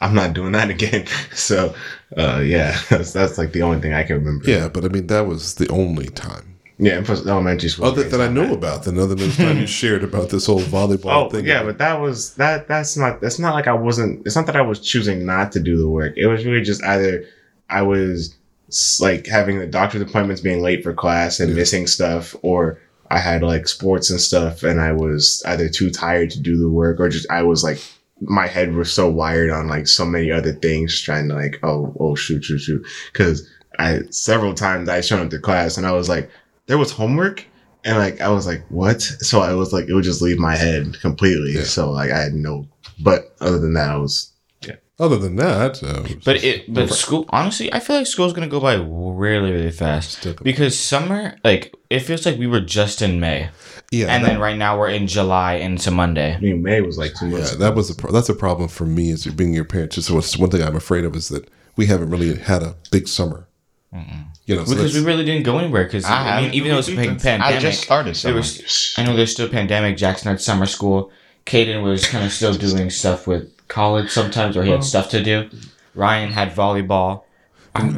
I'm 0.00 0.14
not 0.14 0.32
doing 0.34 0.52
that 0.52 0.70
again. 0.76 1.06
So, 1.34 1.74
uh, 2.16 2.40
yeah, 2.44 2.78
that's, 2.90 3.12
that's 3.12 3.36
like 3.38 3.52
the 3.52 3.62
only 3.62 3.80
thing 3.80 3.92
I 3.92 4.02
can 4.04 4.16
remember. 4.16 4.50
Yeah, 4.50 4.68
but 4.68 4.84
I 4.84 4.88
mean 4.88 5.06
that 5.08 5.26
was 5.26 5.54
the 5.56 5.68
only 5.68 6.06
time 6.08 6.56
Yeah. 6.78 6.96
And 6.96 7.04
plus 7.06 7.26
elementary 7.26 7.68
school. 7.68 7.84
other 7.86 8.04
that 8.04 8.20
I 8.20 8.28
know 8.28 8.44
bad. 8.44 8.52
about 8.54 8.82
than 8.84 8.98
other 8.98 9.14
than 9.14 9.28
the 9.30 9.36
time 9.36 9.58
you 9.58 9.66
shared 9.80 10.02
about 10.02 10.30
this 10.30 10.46
whole 10.46 10.60
volleyball 10.60 11.26
Oh 11.26 11.30
thing. 11.30 11.44
yeah, 11.46 11.62
but 11.62 11.78
that 11.78 12.00
was 12.00 12.34
that. 12.36 12.66
That's 12.68 12.96
not. 12.96 13.20
That's 13.20 13.38
not 13.38 13.54
like 13.54 13.66
I 13.68 13.74
wasn't. 13.74 14.26
It's 14.26 14.36
not 14.36 14.46
that 14.46 14.56
I 14.56 14.62
was 14.62 14.80
choosing 14.80 15.26
not 15.26 15.52
to 15.52 15.60
do 15.60 15.76
the 15.76 15.88
work. 15.88 16.14
It 16.16 16.26
was 16.28 16.46
really 16.46 16.62
just 16.62 16.82
either 16.84 17.24
I 17.68 17.82
was 17.82 18.34
like 19.00 19.26
having 19.26 19.58
the 19.58 19.66
doctor's 19.66 20.00
appointments, 20.00 20.40
being 20.40 20.62
late 20.62 20.82
for 20.82 20.94
class 20.94 21.40
and 21.40 21.50
Yeah. 21.50 21.56
missing 21.56 21.86
stuff, 21.86 22.34
or 22.42 22.78
I 23.10 23.18
had 23.18 23.42
like 23.42 23.68
sports 23.68 24.08
and 24.10 24.20
stuff, 24.20 24.62
and 24.62 24.80
I 24.80 24.92
was 24.92 25.42
either 25.46 25.68
too 25.68 25.90
tired 25.90 26.30
to 26.30 26.40
do 26.40 26.56
the 26.56 26.68
work, 26.70 27.00
or 27.00 27.08
just 27.08 27.28
I 27.30 27.42
was 27.42 27.62
like 27.64 27.80
my 28.20 28.46
head 28.46 28.74
was 28.74 28.92
so 28.92 29.08
wired 29.08 29.50
on 29.50 29.68
like 29.68 29.86
so 29.86 30.04
many 30.04 30.30
other 30.30 30.52
things, 30.52 31.00
trying 31.00 31.28
to 31.28 31.34
like 31.34 31.58
oh 31.62 31.94
oh 31.98 32.14
shoot 32.14 32.44
shoot 32.44 32.58
shoot, 32.58 32.86
because 33.12 33.48
I 33.78 34.00
several 34.10 34.54
times 34.54 34.88
I 34.88 35.00
showed 35.00 35.20
up 35.20 35.30
to 35.30 35.38
class 35.38 35.76
and 35.76 35.86
I 35.86 35.92
was 35.92 36.08
like 36.08 36.30
there 36.66 36.78
was 36.78 36.92
homework 36.92 37.46
and 37.84 37.98
like 37.98 38.20
I 38.20 38.28
was 38.28 38.46
like, 38.46 38.64
what? 38.68 39.00
So 39.00 39.40
I 39.40 39.54
was 39.54 39.72
like, 39.72 39.88
it 39.88 39.94
would 39.94 40.04
just 40.04 40.22
leave 40.22 40.38
my 40.38 40.56
head 40.56 41.00
completely. 41.00 41.52
Yeah. 41.54 41.62
So 41.62 41.90
like 41.90 42.10
I 42.10 42.18
had 42.18 42.34
no. 42.34 42.66
But 43.02 43.34
other 43.40 43.58
than 43.58 43.74
that, 43.74 43.90
I 43.90 43.96
was 43.96 44.29
other 45.00 45.16
than 45.16 45.34
that, 45.36 45.82
uh, 45.82 46.04
But 46.24 46.44
it, 46.44 46.72
but 46.72 46.90
school. 46.90 47.24
Honestly, 47.30 47.72
I 47.72 47.80
feel 47.80 47.96
like 47.96 48.06
school's 48.06 48.32
gonna 48.32 48.46
go 48.48 48.60
by 48.60 48.74
really, 48.74 49.50
really 49.50 49.70
fast 49.72 50.26
because 50.44 50.78
summer, 50.78 51.36
like, 51.42 51.74
it 51.88 52.00
feels 52.00 52.24
like 52.26 52.38
we 52.38 52.46
were 52.46 52.60
just 52.60 53.02
in 53.02 53.18
May, 53.18 53.48
yeah, 53.90 54.06
and 54.06 54.22
that, 54.24 54.28
then 54.28 54.40
right 54.40 54.56
now 54.56 54.78
we're 54.78 54.90
in 54.90 55.06
July 55.08 55.54
into 55.54 55.90
Monday. 55.90 56.34
I 56.34 56.40
mean, 56.40 56.62
May 56.62 56.80
was 56.82 56.98
like 56.98 57.14
two 57.14 57.26
yeah, 57.26 57.38
months. 57.38 57.56
that 57.56 57.74
was 57.74 57.90
a 57.90 57.94
pro- 57.96 58.12
that's 58.12 58.28
a 58.28 58.34
problem 58.34 58.68
for 58.68 58.86
me 58.86 59.10
as 59.10 59.24
being 59.26 59.52
your 59.54 59.64
parent. 59.64 59.92
Just 59.92 60.10
what's 60.10 60.36
one 60.36 60.50
thing 60.50 60.62
I'm 60.62 60.76
afraid 60.76 61.04
of 61.04 61.16
is 61.16 61.28
that 61.30 61.48
we 61.76 61.86
haven't 61.86 62.10
really 62.10 62.36
had 62.36 62.62
a 62.62 62.76
big 62.92 63.08
summer. 63.08 63.48
You 64.46 64.54
know, 64.56 64.64
so 64.64 64.74
Because 64.74 64.94
we 64.94 65.04
really 65.04 65.24
didn't 65.24 65.42
go 65.44 65.58
anywhere. 65.58 65.84
Because 65.84 66.04
I 66.04 66.10
I, 66.10 66.18
mean, 66.18 66.26
haven't. 66.26 66.54
even 66.54 66.70
though 66.70 66.78
it's 66.78 66.88
a 66.88 66.94
pan- 67.16 67.42
I 67.42 67.58
just 67.58 67.82
started 67.82 68.10
there 68.10 68.14
summer. 68.14 68.36
was. 68.36 68.94
I 68.96 69.02
know 69.04 69.16
there's 69.16 69.32
still 69.32 69.46
a 69.46 69.50
pandemic. 69.50 69.96
Jackson 69.96 70.28
had 70.28 70.40
summer 70.40 70.66
school. 70.66 71.10
Caden 71.46 71.82
was 71.82 72.06
kind 72.06 72.24
of 72.24 72.30
still 72.32 72.54
doing 72.54 72.90
stuff 72.90 73.26
with 73.26 73.50
college 73.70 74.10
sometimes, 74.10 74.56
or 74.56 74.62
he 74.62 74.70
had 74.70 74.80
oh. 74.80 74.82
stuff 74.82 75.08
to 75.10 75.22
do. 75.22 75.48
Ryan 75.94 76.30
had 76.30 76.52
volleyball. 76.52 77.22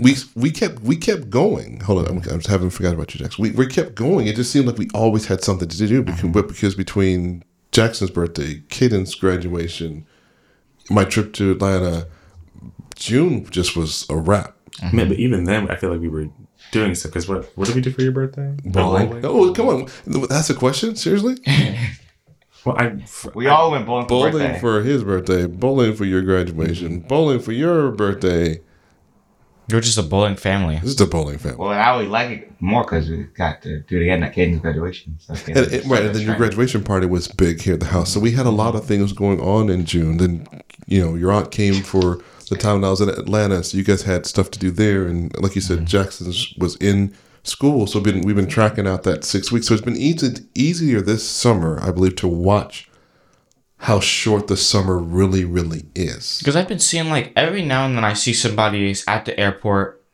we 0.00 0.16
we 0.34 0.50
kept 0.50 0.80
we 0.80 0.96
kept 0.96 1.30
going. 1.30 1.80
Hold 1.80 2.06
on, 2.06 2.22
I'm, 2.28 2.40
I 2.46 2.50
haven't 2.50 2.70
forgot 2.70 2.94
about 2.94 3.14
you, 3.14 3.20
Jackson. 3.20 3.42
We 3.42 3.50
we 3.50 3.66
kept 3.66 3.94
going. 3.94 4.26
It 4.26 4.36
just 4.36 4.52
seemed 4.52 4.66
like 4.66 4.78
we 4.78 4.88
always 4.94 5.26
had 5.26 5.42
something 5.42 5.68
to 5.68 5.86
do 5.86 6.02
because, 6.02 6.20
mm-hmm. 6.20 6.32
but 6.32 6.48
because 6.48 6.74
between 6.74 7.42
Jackson's 7.72 8.10
birthday, 8.10 8.62
Caden's 8.68 9.14
graduation, 9.14 10.06
my 10.90 11.04
trip 11.04 11.32
to 11.34 11.52
Atlanta, 11.52 12.06
June 12.96 13.46
just 13.46 13.74
was 13.74 14.06
a 14.10 14.16
wrap. 14.16 14.56
Mm-hmm. 14.76 14.86
I 14.86 14.92
mean, 14.92 15.08
but 15.08 15.18
even 15.18 15.44
then, 15.44 15.70
I 15.70 15.76
feel 15.76 15.90
like 15.90 16.00
we 16.00 16.08
were 16.08 16.28
doing 16.70 16.94
stuff. 16.94 17.12
Because 17.12 17.28
what 17.28 17.50
what 17.56 17.66
did 17.66 17.74
we 17.74 17.80
do 17.80 17.90
for 17.92 18.02
your 18.02 18.12
birthday? 18.12 18.54
Bowling. 18.64 19.24
Oh, 19.24 19.52
come 19.54 19.68
on, 19.68 19.88
that's 20.26 20.50
a 20.50 20.54
question. 20.54 20.96
Seriously, 20.96 21.36
Well, 22.64 22.76
I 22.78 23.04
we 23.34 23.46
all 23.48 23.70
went 23.70 23.86
bowling 23.86 24.04
for 24.04 24.08
bowling 24.08 24.32
birthday. 24.32 24.60
for 24.60 24.82
his 24.82 25.02
birthday, 25.04 25.46
bowling 25.46 25.94
for 25.94 26.04
your 26.04 26.22
graduation, 26.22 27.00
bowling 27.00 27.40
for 27.40 27.52
your 27.52 27.90
birthday. 27.90 28.60
You're 29.68 29.80
just 29.80 29.96
a 29.96 30.02
bowling 30.02 30.36
family. 30.36 30.76
This 30.76 30.90
is 30.90 30.96
the 30.96 31.06
bowling 31.06 31.38
family. 31.38 31.56
well, 31.56 31.70
I 31.70 31.88
always 31.88 32.08
like 32.08 32.30
it 32.30 32.60
more 32.60 32.82
because 32.82 33.08
we 33.08 33.22
got 33.36 33.62
to 33.62 33.80
do 33.80 33.96
it 33.98 34.02
again 34.02 34.22
at 34.22 34.34
Caden's 34.34 34.60
graduation. 34.60 35.16
So 35.20 35.34
And, 35.46 35.56
and- 35.56 35.90
right, 35.90 36.04
and 36.04 36.14
then 36.14 36.22
your 36.22 36.34
graduation 36.36 36.82
party 36.84 37.06
was 37.06 37.28
big 37.28 37.60
here 37.62 37.74
at 37.74 37.80
the 37.80 37.86
house. 37.86 38.12
So 38.12 38.20
we 38.20 38.32
had 38.32 38.44
a 38.44 38.50
lot 38.50 38.74
of 38.74 38.84
things 38.84 39.12
going 39.12 39.40
on 39.40 39.70
in 39.70 39.84
June. 39.84 40.18
Then, 40.18 40.46
you 40.86 41.00
know, 41.00 41.14
your 41.14 41.32
aunt 41.32 41.52
came 41.52 41.82
for 41.82 42.18
the 42.50 42.56
time 42.56 42.74
when 42.76 42.84
I 42.84 42.90
was 42.90 43.00
in 43.00 43.08
Atlanta, 43.08 43.62
so 43.62 43.78
you 43.78 43.84
guys 43.84 44.02
had 44.02 44.26
stuff 44.26 44.50
to 44.50 44.58
do 44.58 44.70
there. 44.70 45.06
And 45.06 45.34
like 45.40 45.54
you 45.54 45.60
said, 45.60 45.78
mm-hmm. 45.78 45.86
Jackson's 45.86 46.52
was 46.58 46.76
in 46.76 47.14
school, 47.42 47.86
so 47.86 47.98
we've 48.00 48.14
been 48.14 48.22
we've 48.22 48.36
been 48.36 48.46
tracking 48.48 48.86
out 48.86 49.02
that 49.04 49.24
six 49.24 49.50
weeks. 49.52 49.66
So 49.68 49.74
it's 49.74 49.82
been 49.82 49.96
easy 49.96 50.46
easier 50.54 51.00
this 51.00 51.28
summer, 51.28 51.78
I 51.82 51.90
believe, 51.90 52.16
to 52.16 52.28
watch 52.28 52.88
how 53.78 53.98
short 53.98 54.46
the 54.46 54.56
summer 54.56 54.96
really, 54.98 55.44
really 55.44 55.86
is. 55.94 56.38
Because 56.38 56.54
I've 56.54 56.68
been 56.68 56.78
seeing 56.78 57.08
like 57.10 57.32
every 57.34 57.64
now 57.64 57.84
and 57.84 57.96
then 57.96 58.04
I 58.04 58.12
see 58.12 58.32
somebody 58.32 58.94
at 59.08 59.24
the 59.24 59.38
airport 59.38 60.04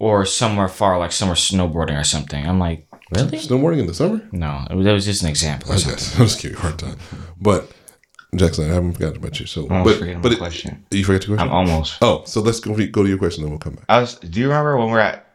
or 0.00 0.24
somewhere 0.24 0.68
far, 0.68 0.98
like 0.98 1.12
somewhere 1.12 1.36
snowboarding 1.36 1.98
or 1.98 2.04
something. 2.04 2.44
I'm 2.44 2.58
like, 2.58 2.88
really? 3.14 3.38
Snowboarding 3.38 3.78
in 3.78 3.86
the 3.86 3.94
summer? 3.94 4.28
No, 4.32 4.66
it 4.68 4.74
was, 4.74 4.84
that 4.84 4.92
was 4.92 5.04
just 5.04 5.22
an 5.22 5.28
example. 5.28 5.72
I 5.72 5.76
guess. 5.76 6.14
I'm 6.18 6.26
just 6.26 6.42
giving 6.42 6.56
hard 6.56 6.78
time. 6.78 6.96
But 7.40 7.70
Jackson, 8.34 8.68
I 8.70 8.74
haven't 8.74 8.94
forgotten 8.94 9.18
about 9.18 9.38
you. 9.38 9.46
So, 9.46 9.68
oh, 9.70 9.74
almost 9.76 10.00
but, 10.00 10.22
but 10.22 10.32
it- 10.32 10.38
question. 10.38 10.84
You 10.90 11.04
forget 11.04 11.26
your 11.28 11.38
I'm 11.38 11.50
almost. 11.50 11.98
oh, 12.02 12.24
so 12.26 12.40
let's 12.40 12.58
go, 12.60 12.74
go 12.74 13.02
to 13.04 13.08
your 13.08 13.18
question, 13.18 13.42
then 13.44 13.50
we'll 13.50 13.60
come 13.60 13.74
back. 13.74 13.84
I 13.88 14.00
was. 14.00 14.16
Do 14.16 14.40
you 14.40 14.48
remember 14.48 14.76
when 14.76 14.86
we 14.88 14.92
were 14.92 15.00
at 15.00 15.27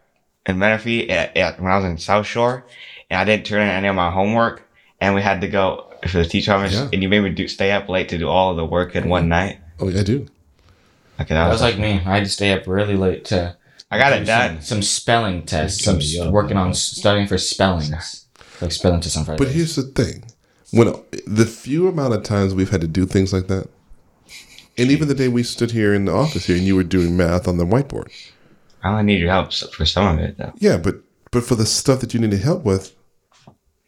in 0.45 0.59
Menifee 0.59 1.09
at, 1.09 1.35
at, 1.38 1.59
when 1.59 1.71
I 1.71 1.77
was 1.77 1.85
in 1.85 1.97
South 1.97 2.25
Shore 2.25 2.65
and 3.09 3.19
I 3.19 3.23
didn't 3.25 3.45
turn 3.45 3.62
in 3.62 3.69
any 3.69 3.88
of 3.88 3.95
my 3.95 4.12
homework 4.12 4.67
and 5.00 5.15
we 5.15 5.21
had 5.21 5.41
to 5.41 5.47
go 5.47 5.88
for 6.07 6.17
the 6.17 6.25
teacher 6.25 6.53
office 6.53 6.73
Yeah. 6.73 6.89
and 6.91 7.01
you 7.01 7.09
made 7.09 7.21
me 7.21 7.29
do 7.29 7.47
stay 7.47 7.71
up 7.71 7.88
late 7.89 8.09
to 8.09 8.17
do 8.17 8.27
all 8.27 8.51
of 8.51 8.57
the 8.57 8.65
work 8.65 8.95
in 8.95 9.07
one 9.09 9.29
night. 9.29 9.59
Oh, 9.79 9.88
yeah, 9.89 10.01
I 10.01 10.03
do. 10.03 10.27
Okay, 11.19 11.33
that 11.33 11.45
That 11.45 11.47
was, 11.50 11.62
was 11.62 11.71
like 11.71 11.79
me. 11.79 11.93
I 12.05 12.15
had 12.15 12.23
to 12.23 12.29
stay 12.29 12.51
up 12.53 12.67
really 12.67 12.95
late 12.95 13.25
to 13.25 13.55
I 13.91 13.97
got 14.00 14.13
it 14.13 14.25
done. 14.25 14.55
some, 14.55 14.62
some 14.62 14.81
spelling 14.81 15.43
tests. 15.45 15.83
Some 15.83 15.95
Kinda 15.95 16.05
s- 16.05 16.15
young, 16.15 16.31
working 16.31 16.57
on 16.57 16.65
man. 16.65 16.71
s- 16.71 16.81
studying 16.81 17.27
for 17.27 17.38
spellings, 17.38 18.25
like 18.59 18.71
spelling 18.71 19.00
tests 19.01 19.15
on 19.17 19.23
Friday. 19.25 19.38
But 19.38 19.53
here's 19.53 19.75
the 19.75 19.83
thing: 19.83 20.25
when 20.71 20.95
the 21.27 21.45
few 21.45 21.88
amount 21.88 22.15
of 22.15 22.23
times 22.23 22.55
we've 22.55 22.71
had 22.71 22.81
to 22.81 22.88
do 22.88 23.05
things 23.05 23.31
like 23.31 23.45
that, 23.47 23.69
and 24.77 24.89
even 24.89 25.07
the 25.07 25.13
day 25.13 25.27
we 25.27 25.43
stood 25.43 25.71
here 25.71 25.93
in 25.93 26.05
the 26.05 26.12
office 26.12 26.45
here 26.47 26.55
and 26.57 26.65
you 26.65 26.75
were 26.75 26.83
doing 26.83 27.15
math 27.15 27.47
on 27.47 27.57
the 27.57 27.65
whiteboard, 27.65 28.09
I 28.83 28.89
only 28.89 29.03
need 29.03 29.19
your 29.19 29.29
help 29.31 29.53
for 29.53 29.85
some 29.85 30.17
of 30.17 30.23
it 30.23 30.37
though. 30.37 30.53
yeah, 30.57 30.77
but 30.77 30.95
but 31.31 31.43
for 31.43 31.55
the 31.55 31.65
stuff 31.65 31.99
that 32.01 32.13
you 32.13 32.19
needed 32.19 32.41
help 32.41 32.63
with, 32.63 32.95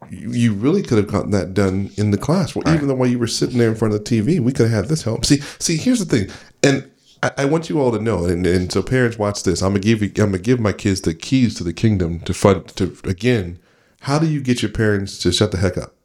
you, 0.10 0.32
you 0.32 0.54
really 0.54 0.82
could 0.82 0.98
have 0.98 1.08
gotten 1.08 1.32
that 1.32 1.54
done 1.54 1.92
in 1.98 2.12
the 2.12 2.18
class. 2.18 2.56
Well, 2.56 2.68
even 2.74 2.88
the 2.88 2.96
while 2.96 3.10
you 3.10 3.20
were 3.20 3.28
sitting 3.28 3.58
there 3.58 3.70
in 3.70 3.76
front 3.76 3.94
of 3.94 4.04
the 4.04 4.22
TV, 4.22 4.40
we 4.40 4.52
could 4.52 4.70
have 4.70 4.84
had 4.84 4.90
this 4.90 5.04
help. 5.04 5.26
See, 5.26 5.42
see, 5.60 5.78
here's 5.78 6.04
the 6.04 6.06
thing, 6.06 6.36
and. 6.64 6.92
I, 7.24 7.32
I 7.38 7.46
want 7.46 7.70
you 7.70 7.80
all 7.80 7.92
to 7.94 8.00
know, 8.00 8.26
and, 8.26 8.46
and 8.46 8.72
so 8.72 8.84
parents 8.84 9.18
watch 9.18 9.44
this. 9.44 9.64
I'm 9.64 9.72
gonna 9.72 9.80
give 9.80 10.04
you, 10.04 10.10
I'm 10.22 10.32
gonna 10.32 10.38
give 10.38 10.60
my 10.60 10.74
kids 10.74 11.00
the 11.02 11.14
keys 11.14 11.56
to 11.56 11.64
the 11.64 11.72
kingdom 11.74 12.20
to 12.20 12.34
fund. 12.34 12.68
To 12.76 12.96
again, 13.06 13.58
how 14.02 14.20
do 14.20 14.28
you 14.28 14.42
get 14.42 14.62
your 14.62 14.70
parents 14.70 15.18
to 15.20 15.32
shut 15.32 15.52
the 15.52 15.58
heck 15.58 15.78
up, 15.78 15.96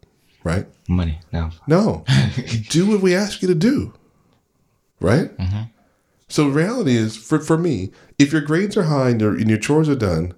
right? 0.44 0.66
Money, 0.88 1.18
no. 1.32 1.50
No, 1.66 2.04
do 2.70 2.86
what 2.88 3.00
we 3.00 3.14
ask 3.14 3.42
you 3.42 3.48
to 3.48 3.56
do. 3.56 3.92
Right. 5.00 5.36
Mm-hmm. 5.36 5.62
So 6.30 6.48
reality 6.48 6.96
is, 6.96 7.16
for 7.16 7.38
for 7.40 7.58
me, 7.58 7.90
if 8.18 8.32
your 8.32 8.40
grades 8.40 8.76
are 8.76 8.84
high 8.84 9.10
and 9.10 9.20
your 9.20 9.32
and 9.36 9.48
your 9.50 9.58
chores 9.58 9.88
are 9.88 9.94
done, 9.96 10.32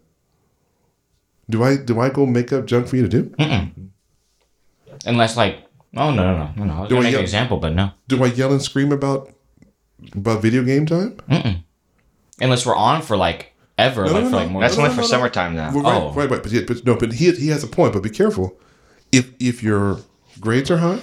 do 1.48 1.62
I 1.62 1.76
do 1.76 2.00
I 2.00 2.08
go 2.08 2.26
make 2.26 2.52
up 2.52 2.66
junk 2.66 2.88
for 2.88 2.96
you 2.96 3.06
to 3.06 3.08
do? 3.08 3.34
Unless 5.04 5.36
like, 5.36 5.58
oh 5.96 6.10
no 6.10 6.22
no 6.24 6.36
no 6.38 6.52
no 6.56 6.64
no. 6.64 6.74
I 6.74 6.80
was 6.80 6.88
Do 6.88 6.94
gonna 6.94 7.00
I 7.00 7.04
make 7.04 7.12
yell- 7.12 7.20
an 7.20 7.24
example, 7.24 7.58
but 7.58 7.74
no. 7.74 7.90
Do 8.08 8.24
I 8.24 8.28
yell 8.28 8.52
and 8.52 8.62
scream 8.62 8.90
about 8.90 9.30
about 10.14 10.42
video 10.42 10.62
game 10.64 10.86
time? 10.86 11.18
Unless 12.40 12.66
we're 12.66 12.74
on 12.76 13.02
for 13.02 13.16
like 13.16 13.52
ever, 13.78 14.06
No, 14.06 14.12
like 14.12 14.24
no, 14.24 14.30
for 14.30 14.36
like 14.36 14.50
more. 14.50 14.62
That's 14.62 14.78
only 14.78 14.90
for 14.90 15.02
summertime 15.02 15.54
now. 15.54 15.72
Well, 15.74 15.82
right, 15.84 15.94
Oh. 16.02 16.12
right, 16.14 16.30
right. 16.30 16.42
But, 16.42 16.52
he- 16.52 16.64
but 16.64 16.84
no, 16.86 16.96
but 16.96 17.12
he 17.12 17.30
he 17.32 17.48
has 17.48 17.62
a 17.62 17.68
point. 17.68 17.92
But 17.92 18.02
be 18.02 18.10
careful. 18.10 18.58
If 19.12 19.30
if 19.38 19.62
your 19.62 20.00
grades 20.40 20.70
are 20.70 20.78
high 20.78 21.00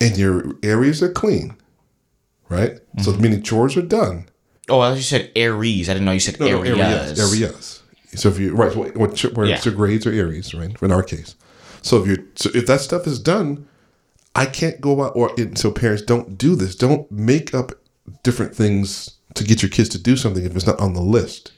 and 0.00 0.16
your 0.16 0.52
areas 0.62 1.02
are 1.02 1.10
clean, 1.12 1.56
right? 2.54 2.78
So 3.02 3.12
mm-hmm. 3.12 3.22
meaning 3.22 3.42
chores 3.42 3.76
are 3.76 3.82
done. 3.82 4.28
oh, 4.68 4.80
I 4.80 4.90
thought 4.90 4.96
you 4.96 5.02
said 5.02 5.30
Aries. 5.36 5.88
I 5.88 5.94
didn't 5.94 6.06
know 6.06 6.12
you 6.12 6.20
said 6.20 6.38
No, 6.40 6.46
no, 6.46 6.62
areas. 6.62 7.18
areas. 7.18 7.32
Areas. 7.32 7.82
So 8.14 8.28
if 8.28 8.38
you 8.38 8.54
right, 8.54 8.72
so 8.72 8.82
what, 8.94 9.20
where 9.34 9.46
Yeah. 9.46 9.58
so 9.58 9.70
grades 9.70 10.06
are 10.06 10.12
Aries, 10.12 10.54
right? 10.54 10.74
In 10.80 10.92
our 10.92 11.02
case, 11.02 11.34
so 11.82 12.00
if 12.00 12.06
you 12.08 12.28
so 12.36 12.50
if 12.54 12.66
that 12.66 12.80
stuff 12.80 13.06
is 13.06 13.18
done, 13.18 13.66
I 14.34 14.46
can't 14.46 14.80
go 14.80 15.02
out 15.04 15.12
or 15.16 15.34
so 15.54 15.70
parents 15.70 16.02
don't 16.02 16.38
do 16.38 16.54
this. 16.54 16.76
Don't 16.76 17.10
make 17.10 17.54
up 17.54 17.72
different 18.22 18.54
things 18.54 19.18
to 19.34 19.44
get 19.44 19.62
your 19.62 19.70
kids 19.70 19.88
to 19.90 19.98
do 19.98 20.16
something 20.16 20.44
if 20.44 20.54
it's 20.54 20.66
not 20.66 20.78
on 20.80 20.94
the 20.94 21.00
list, 21.00 21.52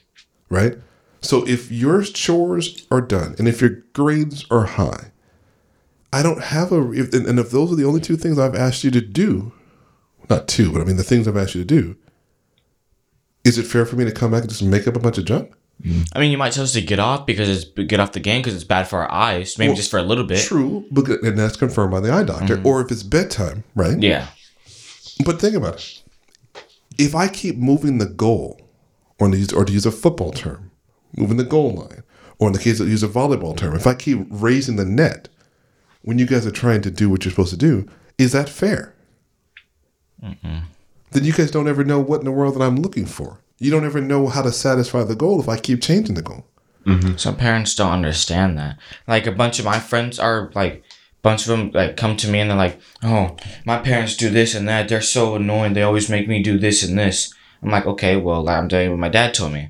right? 0.49 0.75
So 1.21 1.47
if 1.47 1.71
your 1.71 2.01
chores 2.03 2.85
are 2.91 3.01
done 3.01 3.35
and 3.37 3.47
if 3.47 3.61
your 3.61 3.83
grades 3.93 4.45
are 4.49 4.65
high, 4.65 5.11
I 6.13 6.23
don't 6.23 6.41
have 6.41 6.71
a 6.71 6.91
if, 6.91 7.13
and 7.13 7.39
if 7.39 7.51
those 7.51 7.71
are 7.71 7.75
the 7.75 7.85
only 7.85 8.01
two 8.01 8.17
things 8.17 8.39
I've 8.39 8.55
asked 8.55 8.83
you 8.83 8.91
to 8.91 9.01
do, 9.01 9.51
not 10.29 10.47
two, 10.47 10.71
but 10.71 10.81
I 10.81 10.85
mean 10.85 10.97
the 10.97 11.03
things 11.03 11.27
I've 11.27 11.37
asked 11.37 11.55
you 11.55 11.61
to 11.61 11.65
do. 11.65 11.95
Is 13.43 13.57
it 13.57 13.63
fair 13.63 13.85
for 13.85 13.95
me 13.95 14.05
to 14.05 14.11
come 14.11 14.31
back 14.31 14.41
and 14.41 14.49
just 14.49 14.63
make 14.63 14.87
up 14.87 14.95
a 14.95 14.99
bunch 14.99 15.17
of 15.17 15.25
junk? 15.25 15.53
I 16.13 16.19
mean, 16.19 16.31
you 16.31 16.37
might 16.37 16.53
tell 16.53 16.63
us 16.63 16.73
to 16.73 16.81
get 16.81 16.99
off 16.99 17.25
because 17.25 17.47
it's 17.47 17.65
get 17.87 17.99
off 17.99 18.11
the 18.11 18.19
game 18.19 18.41
because 18.41 18.55
it's 18.55 18.63
bad 18.63 18.87
for 18.87 18.99
our 18.99 19.11
eyes. 19.11 19.57
Maybe 19.57 19.69
Well, 19.69 19.77
just 19.77 19.91
for 19.91 19.99
a 19.99 20.03
little 20.03 20.23
bit. 20.23 20.43
True, 20.43 20.85
but 20.91 21.07
and 21.07 21.37
that's 21.37 21.55
confirmed 21.55 21.91
by 21.91 21.99
the 21.99 22.11
eye 22.11 22.23
doctor. 22.23 22.57
Mm-hmm. 22.57 22.67
Or 22.67 22.81
if 22.81 22.91
it's 22.91 23.03
bedtime, 23.03 23.63
right? 23.75 24.01
Yeah. 24.01 24.27
But 25.23 25.39
think 25.39 25.55
about 25.55 25.75
it. 25.75 26.01
If 26.97 27.13
I 27.13 27.27
keep 27.27 27.57
moving 27.57 27.99
the 27.99 28.07
goal, 28.07 28.59
or 29.19 29.29
to 29.29 29.37
use, 29.37 29.53
or 29.53 29.65
to 29.65 29.71
use 29.71 29.85
a 29.85 29.91
football 29.91 30.31
term, 30.31 30.71
moving 31.15 31.37
the 31.37 31.43
goal 31.43 31.73
line, 31.73 32.03
or 32.39 32.47
in 32.47 32.53
the 32.53 32.59
case 32.59 32.79
of 32.79 32.89
use 32.89 33.03
a 33.03 33.07
volleyball 33.07 33.55
term, 33.55 33.75
if 33.75 33.85
I 33.85 33.93
keep 33.93 34.25
raising 34.29 34.77
the 34.77 34.85
net 34.85 35.29
when 36.01 36.17
you 36.17 36.25
guys 36.25 36.47
are 36.47 36.51
trying 36.51 36.81
to 36.81 36.91
do 36.91 37.09
what 37.09 37.23
you're 37.23 37.31
supposed 37.31 37.51
to 37.51 37.57
do, 37.57 37.87
is 38.17 38.31
that 38.31 38.49
fair? 38.49 38.95
Then 40.21 41.23
you 41.23 41.33
guys 41.33 41.51
don't 41.51 41.67
ever 41.67 41.83
know 41.83 41.99
what 41.99 42.19
in 42.19 42.25
the 42.25 42.31
world 42.31 42.55
that 42.55 42.63
I'm 42.63 42.77
looking 42.77 43.05
for. 43.05 43.39
You 43.59 43.71
don't 43.71 43.85
ever 43.85 44.01
know 44.01 44.27
how 44.27 44.41
to 44.41 44.51
satisfy 44.51 45.03
the 45.03 45.15
goal 45.15 45.39
if 45.39 45.49
I 45.49 45.57
keep 45.57 45.81
changing 45.81 46.15
the 46.15 46.21
goal. 46.21 46.45
Mm-hmm. 46.85 47.17
Some 47.17 47.35
parents 47.35 47.75
don't 47.75 47.91
understand 47.91 48.57
that. 48.57 48.77
Like 49.07 49.25
a 49.25 49.31
bunch 49.31 49.59
of 49.59 49.65
my 49.65 49.79
friends 49.79 50.19
are 50.19 50.51
like, 50.53 50.83
bunch 51.27 51.41
of 51.41 51.47
them 51.47 51.71
like 51.73 51.97
come 51.97 52.15
to 52.15 52.29
me 52.29 52.39
and 52.39 52.49
they're 52.49 52.57
like, 52.57 52.79
"Oh, 53.03 53.35
my 53.65 53.79
parents 53.79 54.15
do 54.15 54.29
this 54.29 54.55
and 54.55 54.67
that. 54.69 54.87
They're 54.87 55.01
so 55.01 55.35
annoying. 55.35 55.73
They 55.73 55.83
always 55.83 56.09
make 56.09 56.27
me 56.27 56.41
do 56.41 56.57
this 56.57 56.83
and 56.83 56.97
this." 56.97 57.33
I'm 57.61 57.69
like, 57.69 57.85
"Okay, 57.85 58.15
well, 58.15 58.47
I'm 58.47 58.67
doing 58.67 58.91
what 58.91 58.99
my 58.99 59.09
dad 59.09 59.33
told 59.33 59.51
me. 59.53 59.69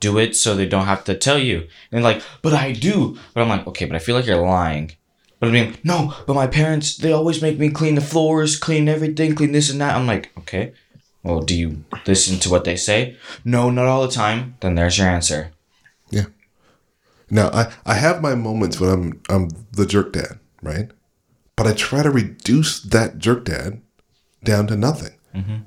Do 0.00 0.18
it 0.18 0.36
so 0.36 0.54
they 0.54 0.66
don't 0.66 0.84
have 0.86 1.04
to 1.04 1.14
tell 1.14 1.38
you." 1.38 1.58
And 1.58 1.68
they're 1.92 2.02
like, 2.02 2.22
"But 2.42 2.52
I 2.52 2.72
do." 2.72 3.18
But 3.32 3.42
I'm 3.42 3.48
like, 3.48 3.66
"Okay, 3.68 3.86
but 3.86 3.96
I 3.96 4.00
feel 4.00 4.16
like 4.16 4.26
you're 4.26 4.36
lying." 4.36 4.92
But 5.40 5.50
I 5.50 5.52
mean, 5.52 5.76
no, 5.84 6.14
but 6.26 6.34
my 6.34 6.46
parents, 6.46 6.96
they 6.96 7.12
always 7.12 7.40
make 7.40 7.58
me 7.58 7.70
clean 7.70 7.94
the 7.94 8.00
floors, 8.00 8.56
clean 8.56 8.88
everything, 8.88 9.34
clean 9.34 9.52
this 9.52 9.70
and 9.70 9.80
that. 9.80 9.94
I'm 9.94 10.06
like, 10.06 10.30
okay, 10.38 10.72
well, 11.22 11.40
do 11.40 11.54
you 11.54 11.84
listen 12.06 12.38
to 12.40 12.50
what 12.50 12.64
they 12.64 12.76
say? 12.76 13.16
No, 13.44 13.70
not 13.70 13.86
all 13.86 14.02
the 14.02 14.12
time. 14.12 14.56
Then 14.60 14.74
there's 14.74 14.98
your 14.98 15.06
answer. 15.06 15.52
Yeah. 16.10 16.26
Now 17.30 17.50
I, 17.50 17.72
I 17.86 17.94
have 17.94 18.20
my 18.20 18.34
moments 18.34 18.80
when 18.80 18.90
I'm 18.90 19.20
I'm 19.28 19.48
the 19.72 19.86
jerk 19.86 20.12
dad, 20.12 20.40
right? 20.62 20.90
But 21.54 21.66
I 21.66 21.72
try 21.72 22.02
to 22.02 22.10
reduce 22.10 22.80
that 22.82 23.18
jerk 23.18 23.44
dad 23.44 23.80
down 24.42 24.66
to 24.68 24.76
nothing. 24.76 25.14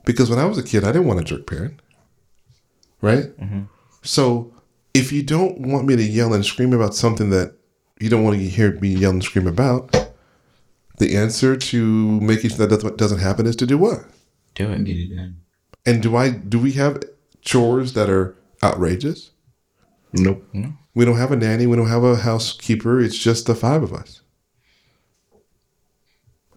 Because 0.04 0.30
when 0.30 0.40
I 0.40 0.44
was 0.46 0.58
a 0.58 0.64
kid, 0.64 0.84
I 0.84 0.92
didn't 0.92 1.08
want 1.08 1.22
a 1.22 1.24
jerk 1.24 1.48
parent. 1.48 1.80
Right? 3.02 3.32
So 4.02 4.54
if 4.94 5.14
you 5.14 5.24
don't 5.24 5.62
want 5.62 5.86
me 5.86 5.96
to 5.96 6.04
yell 6.04 6.34
and 6.34 6.46
scream 6.46 6.74
about 6.74 6.94
something 6.94 7.30
that 7.30 7.56
you 8.02 8.10
don't 8.10 8.24
want 8.24 8.38
to 8.38 8.44
hear 8.48 8.74
me 8.80 8.90
yell 8.90 9.12
and 9.12 9.24
scream 9.24 9.48
about, 9.48 9.96
the 10.98 11.16
answer 11.18 11.56
to 11.56 12.20
making 12.22 12.50
sure 12.52 12.60
that 12.60 12.70
doesn't- 12.70 12.98
doesn't 12.98 13.20
happen 13.20 13.46
is 13.46 13.56
to 13.58 13.66
do 13.68 13.78
what? 13.78 14.06
Do 14.56 14.72
it. 14.72 14.84
Get 14.84 14.96
it 14.98 15.16
done. 15.16 15.38
And 15.86 16.02
do 16.04 16.16
I 16.16 16.30
do 16.30 16.60
we 16.60 16.74
have 16.74 17.02
chores 17.42 17.94
that 17.94 18.10
are 18.10 18.36
outrageous? 18.64 19.32
Nope. 20.14 20.46
We 20.94 21.06
don't 21.06 21.18
have 21.18 21.32
a 21.32 21.36
nanny. 21.38 21.66
We 21.66 21.78
don't 21.78 21.88
have 21.88 22.04
a 22.04 22.18
housekeeper. 22.18 23.00
It's 23.00 23.18
just 23.18 23.46
the 23.48 23.56
five 23.56 23.82
of 23.82 23.94
us. 23.94 24.22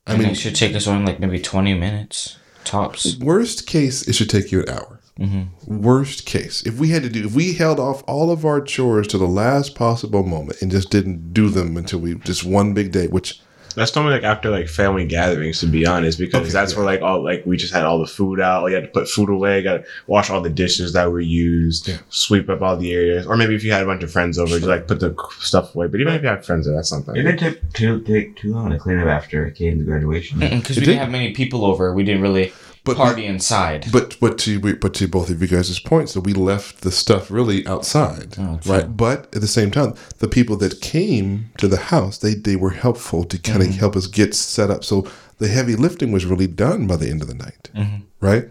I 0.07 0.13
I 0.13 0.15
mean, 0.17 0.25
mean, 0.25 0.33
it 0.33 0.37
should 0.37 0.55
take 0.57 0.75
us 0.75 0.87
only 0.87 1.07
like 1.07 1.21
maybe 1.21 1.41
20 1.41 1.73
minutes 1.75 2.37
tops. 2.65 3.17
worst 3.19 3.67
case, 3.67 4.07
it 4.07 4.15
should 4.15 4.29
take 4.29 4.53
you 4.53 4.61
an 4.63 4.69
hour. 4.69 4.94
Mm-hmm. 5.19 5.81
Worst 5.83 6.27
case, 6.27 6.63
if 6.67 6.79
we 6.79 6.89
had 6.89 7.03
to 7.05 7.09
do, 7.09 7.25
if 7.27 7.35
we 7.35 7.55
held 7.55 7.79
off 7.79 8.03
all 8.09 8.31
of 8.33 8.45
our 8.45 8.61
chores 8.61 9.07
to 9.09 9.19
the 9.19 9.29
last 9.29 9.75
possible 9.77 10.25
moment 10.25 10.61
and 10.61 10.71
just 10.73 10.91
didn't 10.91 11.33
do 11.33 11.49
them 11.49 11.77
until 11.77 12.01
we 12.01 12.15
just 12.17 12.45
one 12.45 12.75
big 12.75 12.91
day, 12.91 13.07
which 13.07 13.41
That's 13.77 13.95
normally 13.95 14.15
like 14.15 14.25
after 14.25 14.51
like 14.51 14.67
family 14.69 15.05
gatherings, 15.07 15.61
to 15.61 15.67
be 15.67 15.87
honest, 15.87 16.19
because 16.19 16.43
Okay, 16.43 16.51
that's 16.51 16.73
yeah. 16.73 16.79
where 16.79 16.87
like 16.87 17.03
all 17.03 17.23
like 17.23 17.47
we 17.47 17.57
just 17.57 17.73
had 17.73 17.85
all 17.85 18.01
the 18.01 18.07
food 18.09 18.41
out. 18.41 18.67
You 18.67 18.75
had 18.75 18.85
to 18.85 18.91
put 18.91 19.09
food 19.09 19.29
away. 19.29 19.63
Got 19.63 19.79
to 19.79 19.85
wash 20.09 20.31
all 20.31 20.41
the 20.41 20.51
dishes 20.51 20.93
that 20.95 21.11
were 21.13 21.21
used. 21.21 21.87
Yeah. 21.89 21.99
Sweep 22.09 22.49
up 22.49 22.61
all 22.63 22.77
the 22.77 22.93
areas, 22.93 23.25
or 23.25 23.37
maybe 23.37 23.55
if 23.55 23.63
you 23.63 23.71
had 23.71 23.83
a 23.83 23.87
bunch 23.87 24.03
of 24.03 24.11
friends 24.11 24.37
over, 24.39 24.57
just 24.57 24.67
like 24.67 24.89
put 24.89 24.99
the 24.99 25.15
stuff 25.41 25.75
away. 25.77 25.87
But 25.87 26.01
even 26.01 26.15
if 26.15 26.23
you 26.23 26.29
have 26.29 26.45
friends 26.45 26.67
there, 26.67 26.75
that's 26.75 26.89
something. 26.89 27.15
It 27.15 27.23
didn't 27.23 27.39
take 27.39 27.73
too 27.73 28.01
take 28.01 28.35
too 28.37 28.53
long 28.53 28.71
to 28.71 28.79
clean 28.79 28.99
up 28.99 29.07
after 29.07 29.49
Caden's 29.53 29.85
graduation. 29.85 30.41
Because 30.41 30.77
we 30.77 30.81
did. 30.81 30.87
didn't 30.87 31.01
have 31.01 31.11
many 31.11 31.33
people 31.33 31.65
over. 31.65 31.95
We 31.95 32.03
didn't 32.05 32.23
really 32.23 32.53
But- 32.85 32.97
party 32.99 33.25
inside. 33.25 33.87
But 33.91 34.19
but 34.21 34.37
to 34.39 34.77
but 34.77 34.95
to 34.95 35.09
both 35.09 35.31
of 35.31 35.41
you 35.41 35.49
guys' 35.49 35.79
points, 35.81 36.13
that 36.15 36.21
we 36.21 36.35
left 36.35 36.83
the 36.83 36.91
stuff 36.91 37.31
really 37.31 37.67
outside, 37.67 38.35
Oh, 38.39 38.59
true. 38.63 38.73
right? 38.73 38.97
But 38.97 39.35
at 39.35 39.41
the 39.41 39.49
same 39.49 39.71
time, 39.71 39.95
the 40.19 40.29
people 40.29 40.57
that 40.59 40.81
came 40.83 41.51
to 41.59 41.67
the 41.67 41.79
house, 41.79 42.19
they 42.19 42.35
they 42.35 42.57
were 42.57 42.71
helpful 42.71 43.25
to 43.25 43.39
kind 43.39 43.63
of 43.63 43.69
mm-hmm. 43.69 43.79
help 43.79 43.97
us 43.97 44.07
get 44.07 44.35
set 44.35 44.71
up. 44.71 44.85
So 44.85 45.07
the 45.39 45.49
heavy 45.49 45.77
lifting 45.77 46.13
was 46.13 46.27
really 46.27 46.47
done 46.47 46.87
by 46.87 46.97
the 46.97 47.09
end 47.09 47.23
of 47.23 47.29
the 47.29 47.35
night, 47.35 47.71
mm-hmm. 47.75 48.03
right? 48.21 48.49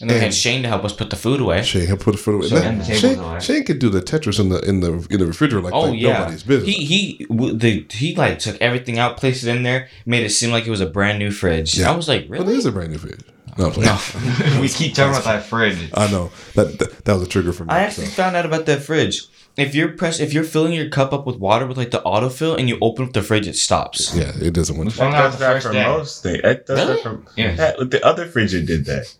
And 0.00 0.10
then 0.10 0.16
we 0.16 0.24
had 0.24 0.34
Shane 0.34 0.62
to 0.62 0.68
help 0.68 0.84
us 0.84 0.92
put 0.92 1.10
the 1.10 1.16
food 1.16 1.40
away. 1.40 1.62
Shane 1.62 1.86
had 1.86 2.00
put 2.00 2.16
a 2.16 2.18
foot 2.18 2.34
away. 2.34 2.48
So- 2.48 2.56
That- 2.56 2.64
And 2.64 2.80
the 2.80 2.94
Shane, 2.94 3.18
away. 3.20 3.38
Shane 3.40 3.62
could 3.64 3.78
do 3.78 3.88
the 3.88 4.00
Tetris 4.02 4.40
in 4.40 4.48
the 4.48 4.58
in 4.68 4.80
the 4.80 5.06
in 5.10 5.20
the 5.20 5.26
refrigerator 5.26 5.62
like, 5.62 5.74
Oh 5.74 5.90
like 5.90 6.00
yeah, 6.00 6.18
nobody's 6.18 6.42
business. 6.42 6.74
he 6.74 6.84
he 6.84 7.26
the 7.28 7.86
he 7.90 8.14
like 8.16 8.40
took 8.40 8.60
everything 8.60 8.98
out, 8.98 9.16
placed 9.16 9.44
it 9.44 9.50
in 9.50 9.62
there, 9.62 9.88
made 10.04 10.24
it 10.24 10.30
seem 10.30 10.50
like 10.50 10.66
it 10.66 10.70
was 10.70 10.80
a 10.80 10.86
brand 10.86 11.18
new 11.20 11.30
fridge. 11.30 11.78
Yeah. 11.78 11.92
I 11.92 11.96
was 11.96 12.08
like, 12.08 12.28
well, 12.28 12.40
really? 12.40 12.54
it 12.54 12.58
is 12.58 12.66
a 12.66 12.72
brand 12.72 12.90
new 12.92 12.98
fridge. 12.98 13.20
No, 13.58 13.66
I'm 13.66 13.72
playing. 13.72 14.60
we 14.60 14.68
keep 14.68 14.94
talking 14.94 15.12
about 15.12 15.24
that 15.24 15.44
fridge. 15.44 15.90
I 15.94 16.10
know 16.10 16.30
that, 16.54 16.78
that 16.78 17.04
that 17.04 17.14
was 17.14 17.22
a 17.22 17.26
trigger 17.26 17.52
for 17.52 17.64
me. 17.64 17.70
I 17.72 17.80
actually 17.80 18.06
so. 18.06 18.12
found 18.22 18.36
out 18.36 18.46
about 18.46 18.66
that 18.66 18.82
fridge. 18.82 19.24
If 19.56 19.74
you're 19.74 19.88
press, 19.88 20.18
if 20.18 20.32
you're 20.32 20.44
filling 20.44 20.72
your 20.72 20.88
cup 20.88 21.12
up 21.12 21.26
with 21.26 21.36
water 21.36 21.66
with 21.66 21.76
like 21.76 21.90
the 21.90 22.00
autofill, 22.00 22.56
and 22.58 22.68
you 22.70 22.78
open 22.80 23.04
up 23.06 23.12
the 23.12 23.22
fridge, 23.22 23.46
it 23.46 23.56
stops. 23.56 24.16
Yeah, 24.16 24.32
it 24.40 24.54
doesn't 24.54 24.76
want. 24.78 24.90
Found 24.94 25.14
It 25.14 25.18
out 25.18 25.22
does 25.24 25.32
the 25.34 25.38
that 25.40 25.62
for 25.62 25.72
most 25.74 26.22
things. 26.22 26.40
It 26.42 26.66
does 26.66 26.78
Really? 26.78 26.94
that 26.94 27.02
for 27.02 27.22
Yeah. 27.36 27.54
yeah. 27.56 27.72
With 27.78 27.90
the 27.90 28.02
other 28.04 28.24
fridge, 28.26 28.54
it 28.54 28.64
did 28.64 28.86
that. 28.86 29.14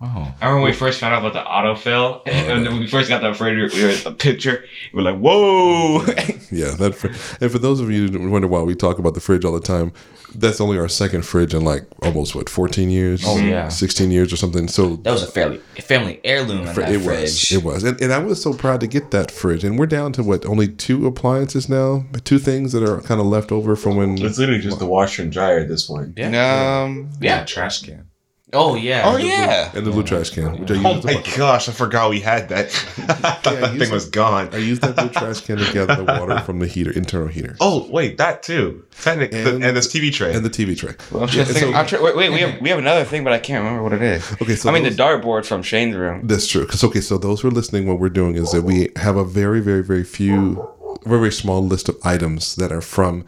Oh, 0.00 0.06
I 0.40 0.46
remember 0.46 0.62
when 0.62 0.70
we 0.70 0.76
first 0.76 1.00
found 1.00 1.12
out 1.12 1.24
about 1.26 1.32
the 1.32 1.48
autofill, 1.48 2.22
and 2.26 2.64
when 2.64 2.78
we 2.78 2.86
first 2.86 3.08
got 3.08 3.20
the 3.20 3.30
refrigerator, 3.30 3.74
we 3.74 3.82
were 3.82 3.90
at 3.90 4.04
the 4.04 4.12
picture. 4.12 4.64
We 4.92 5.02
were 5.02 5.10
like, 5.10 5.20
"Whoa!" 5.20 6.04
Yeah, 6.52 6.74
that. 6.76 6.94
Fr- 6.94 7.08
and 7.42 7.50
for 7.50 7.58
those 7.58 7.80
of 7.80 7.90
you 7.90 8.08
who 8.08 8.30
wonder 8.30 8.46
why 8.46 8.62
we 8.62 8.74
talk 8.76 8.98
about 9.00 9.14
the 9.14 9.20
fridge 9.20 9.44
all 9.44 9.52
the 9.52 9.60
time, 9.60 9.92
that's 10.36 10.60
only 10.60 10.78
our 10.78 10.88
second 10.88 11.22
fridge 11.26 11.52
in 11.52 11.64
like 11.64 11.84
almost 12.02 12.36
what 12.36 12.48
fourteen 12.48 12.90
years. 12.90 13.24
Oh, 13.26 13.38
yeah. 13.38 13.68
sixteen 13.68 14.12
years 14.12 14.32
or 14.32 14.36
something. 14.36 14.68
So 14.68 14.96
that 14.96 15.10
was 15.10 15.24
a 15.24 15.26
fairly 15.26 15.60
a 15.76 15.82
family 15.82 16.20
heirloom 16.22 16.68
in 16.68 16.74
fr- 16.74 16.80
that 16.82 16.92
it 16.92 17.00
fridge. 17.00 17.20
was. 17.22 17.52
It 17.52 17.64
was, 17.64 17.82
and, 17.82 18.00
and 18.00 18.12
I 18.12 18.18
was 18.20 18.40
so 18.40 18.54
proud 18.54 18.78
to 18.80 18.86
get 18.86 19.10
that 19.10 19.32
fridge. 19.32 19.64
And 19.64 19.78
we're 19.78 19.86
down 19.86 20.12
to 20.12 20.22
what 20.22 20.46
only 20.46 20.68
two 20.68 21.06
appliances 21.08 21.68
now, 21.68 22.04
two 22.22 22.38
things 22.38 22.70
that 22.72 22.82
are 22.88 23.00
kind 23.00 23.20
of 23.20 23.26
left 23.26 23.50
over 23.50 23.74
from 23.74 23.96
when. 23.96 24.16
It's 24.22 24.38
literally 24.38 24.60
just 24.60 24.78
the 24.78 24.86
washer 24.86 25.22
and 25.22 25.32
dryer 25.32 25.58
at 25.58 25.68
this 25.68 25.86
point. 25.86 26.14
Yeah. 26.16 26.82
um. 26.84 27.10
Yeah. 27.20 27.44
trash 27.44 27.82
can. 27.82 28.07
Oh 28.54 28.74
yeah. 28.76 29.02
Oh 29.04 29.18
yeah. 29.18 29.70
And 29.74 29.86
the 29.86 29.90
blue 29.90 30.02
trash 30.02 30.30
can, 30.30 30.58
which 30.60 30.70
I 30.70 30.82
Oh 30.82 30.94
used. 30.94 31.04
my 31.04 31.14
to- 31.20 31.36
gosh, 31.38 31.68
I 31.68 31.72
forgot 31.72 32.08
we 32.08 32.20
had 32.20 32.48
that. 32.48 32.66
I 32.98 33.12
thought 33.12 33.44
Yeah, 33.44 33.60
that 33.60 33.72
you 33.74 33.78
thing 33.78 33.88
said- 33.88 33.92
was 33.94 34.08
gone. 34.08 34.48
I 34.52 34.56
used 34.56 34.80
that 34.82 34.96
blue 34.96 35.10
trash 35.10 35.42
can 35.42 35.58
to 35.58 35.70
gather 35.72 35.96
the 35.96 36.04
water 36.04 36.38
from 36.40 36.58
the 36.58 36.66
heater, 36.66 36.90
internal 36.90 37.28
heater, 37.28 37.56
Oh 37.60 37.86
wait, 37.90 38.16
that 38.16 38.42
too. 38.42 38.84
Technically, 39.02 39.40
And- 39.40 39.62
and, 39.64 39.76
this 39.76 39.86
TV 39.86 40.10
tray. 40.12 40.32
and 40.34 40.44
the 40.44 40.50
TV 40.50 40.74
tray. 40.78 40.94
Well, 41.10 41.24
I'm 41.24 41.28
Yeah, 41.28 41.34
just 41.44 41.52
thinking, 41.52 41.72
so- 41.74 41.78
I'm 41.78 41.86
try- 41.86 42.00
wait, 42.00 42.16
wait, 42.16 42.30
we 42.32 42.40
have 42.40 42.60
we 42.62 42.70
have 42.70 42.78
another 42.78 43.04
thing, 43.04 43.22
but 43.22 43.34
I 43.34 43.38
can't 43.38 43.62
remember 43.62 43.82
what 43.82 43.92
it 43.92 44.00
is. 44.02 44.32
Okay, 44.40 44.56
so 44.56 44.70
I 44.70 44.72
mean, 44.72 44.84
those- 44.84 44.96
the 44.96 45.02
dartboard 45.02 45.44
from 45.44 45.62
Shane's 45.62 45.94
room. 45.96 46.26
That's 46.26 46.46
true. 46.46 46.62
Because 46.62 46.82
okay, 46.84 47.00
so 47.02 47.18
those 47.18 47.42
who 47.42 47.48
are 47.48 47.50
listening, 47.50 47.86
what 47.86 47.98
we're 47.98 48.08
doing 48.08 48.36
is 48.36 48.52
that 48.52 48.62
we 48.62 48.88
have 48.96 49.16
a 49.16 49.24
very, 49.24 49.60
very, 49.60 49.82
very 49.82 50.04
few, 50.04 50.66
very, 51.04 51.18
very 51.20 51.32
small 51.32 51.62
list 51.66 51.88
of 51.90 51.96
items 52.02 52.56
that 52.56 52.72
are 52.72 52.80
from, 52.80 53.26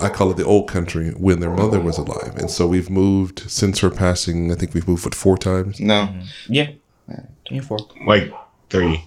I 0.00 0.08
call 0.08 0.30
it 0.30 0.36
the 0.36 0.44
old 0.44 0.68
country 0.68 1.10
when 1.10 1.40
their 1.40 1.50
mother 1.50 1.80
was 1.80 1.98
alive, 1.98 2.36
and 2.36 2.50
so 2.50 2.66
we've 2.66 2.90
moved 2.90 3.50
since 3.50 3.80
her 3.80 3.90
passing. 3.90 4.50
I 4.50 4.54
think 4.54 4.74
we've 4.74 4.88
moved 4.88 5.04
what 5.04 5.14
four 5.14 5.36
times. 5.36 5.80
No, 5.80 6.06
mm-hmm. 6.06 6.52
Yeah. 6.52 6.70
Twenty-four. 7.46 7.78
like 8.06 8.32
three. 8.68 9.04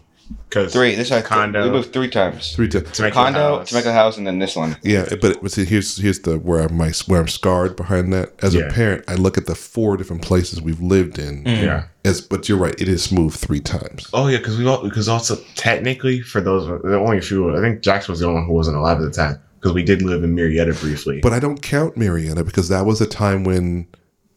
Cause 0.50 0.71
three. 0.73 0.95
This 0.95 1.07
is 1.07 1.12
our 1.12 1.21
Condo. 1.21 1.63
We 1.63 1.71
moved 1.71 1.93
three 1.93 2.09
times. 2.09 2.55
Three 2.55 2.67
times. 2.67 2.91
to 2.91 3.01
make 3.03 3.13
Condo, 3.13 3.57
house. 3.57 3.69
to 3.69 3.75
make 3.75 3.85
a 3.85 3.93
house, 3.93 4.17
and 4.17 4.25
then 4.25 4.39
this 4.39 4.55
one. 4.55 4.77
Yeah, 4.83 5.05
but 5.21 5.41
but 5.41 5.51
see, 5.51 5.65
here's 5.65 5.97
here's 5.97 6.19
the 6.19 6.38
where 6.38 6.62
I'm 6.62 6.75
my, 6.75 6.91
where 7.07 7.19
I'm 7.19 7.27
scarred 7.27 7.75
behind 7.75 8.13
that. 8.13 8.33
As 8.43 8.55
a 8.55 8.69
parent, 8.69 9.03
I 9.07 9.15
look 9.15 9.38
at 9.38 9.47
the 9.47 9.55
four 9.55 9.97
different 9.97 10.21
places 10.21 10.62
we've 10.62 10.81
lived 10.81 11.19
in. 11.19 11.43
Mm. 11.43 11.62
Yeah. 11.63 11.85
As 12.05 12.21
but 12.21 12.47
you're 12.47 12.57
right, 12.57 12.79
it 12.79 12.88
is 12.88 13.12
moved 13.12 13.39
three 13.39 13.59
times. 13.59 14.07
Oh 14.13 14.27
yeah, 14.27 14.38
because 14.38 14.57
we 14.57 14.67
all 14.67 14.83
because 14.83 15.09
also 15.09 15.38
technically 15.55 16.21
for 16.21 16.41
those 16.41 16.67
there 16.83 16.93
are 16.93 17.00
only 17.00 17.17
a 17.17 17.21
few. 17.21 17.55
I 17.55 17.62
think 17.62 17.81
Jax 17.81 18.07
was 18.07 18.19
the 18.19 18.27
only 18.27 18.39
one 18.39 18.47
who 18.47 18.53
wasn't 18.53 18.77
alive 18.77 19.00
at 19.00 19.03
the 19.03 19.12
time 19.12 19.41
because 19.63 19.74
we 19.74 19.84
did 19.84 20.01
live 20.01 20.24
in 20.24 20.36
Murrieta 20.36 20.77
briefly. 20.82 21.22
But 21.22 21.32
I 21.32 21.39
don't 21.39 21.62
count 21.62 21.96
Murrieta 21.96 22.43
because 22.46 22.67
that 22.67 22.86
was 22.86 23.00
a 23.00 23.08
time 23.08 23.46
when 23.46 23.88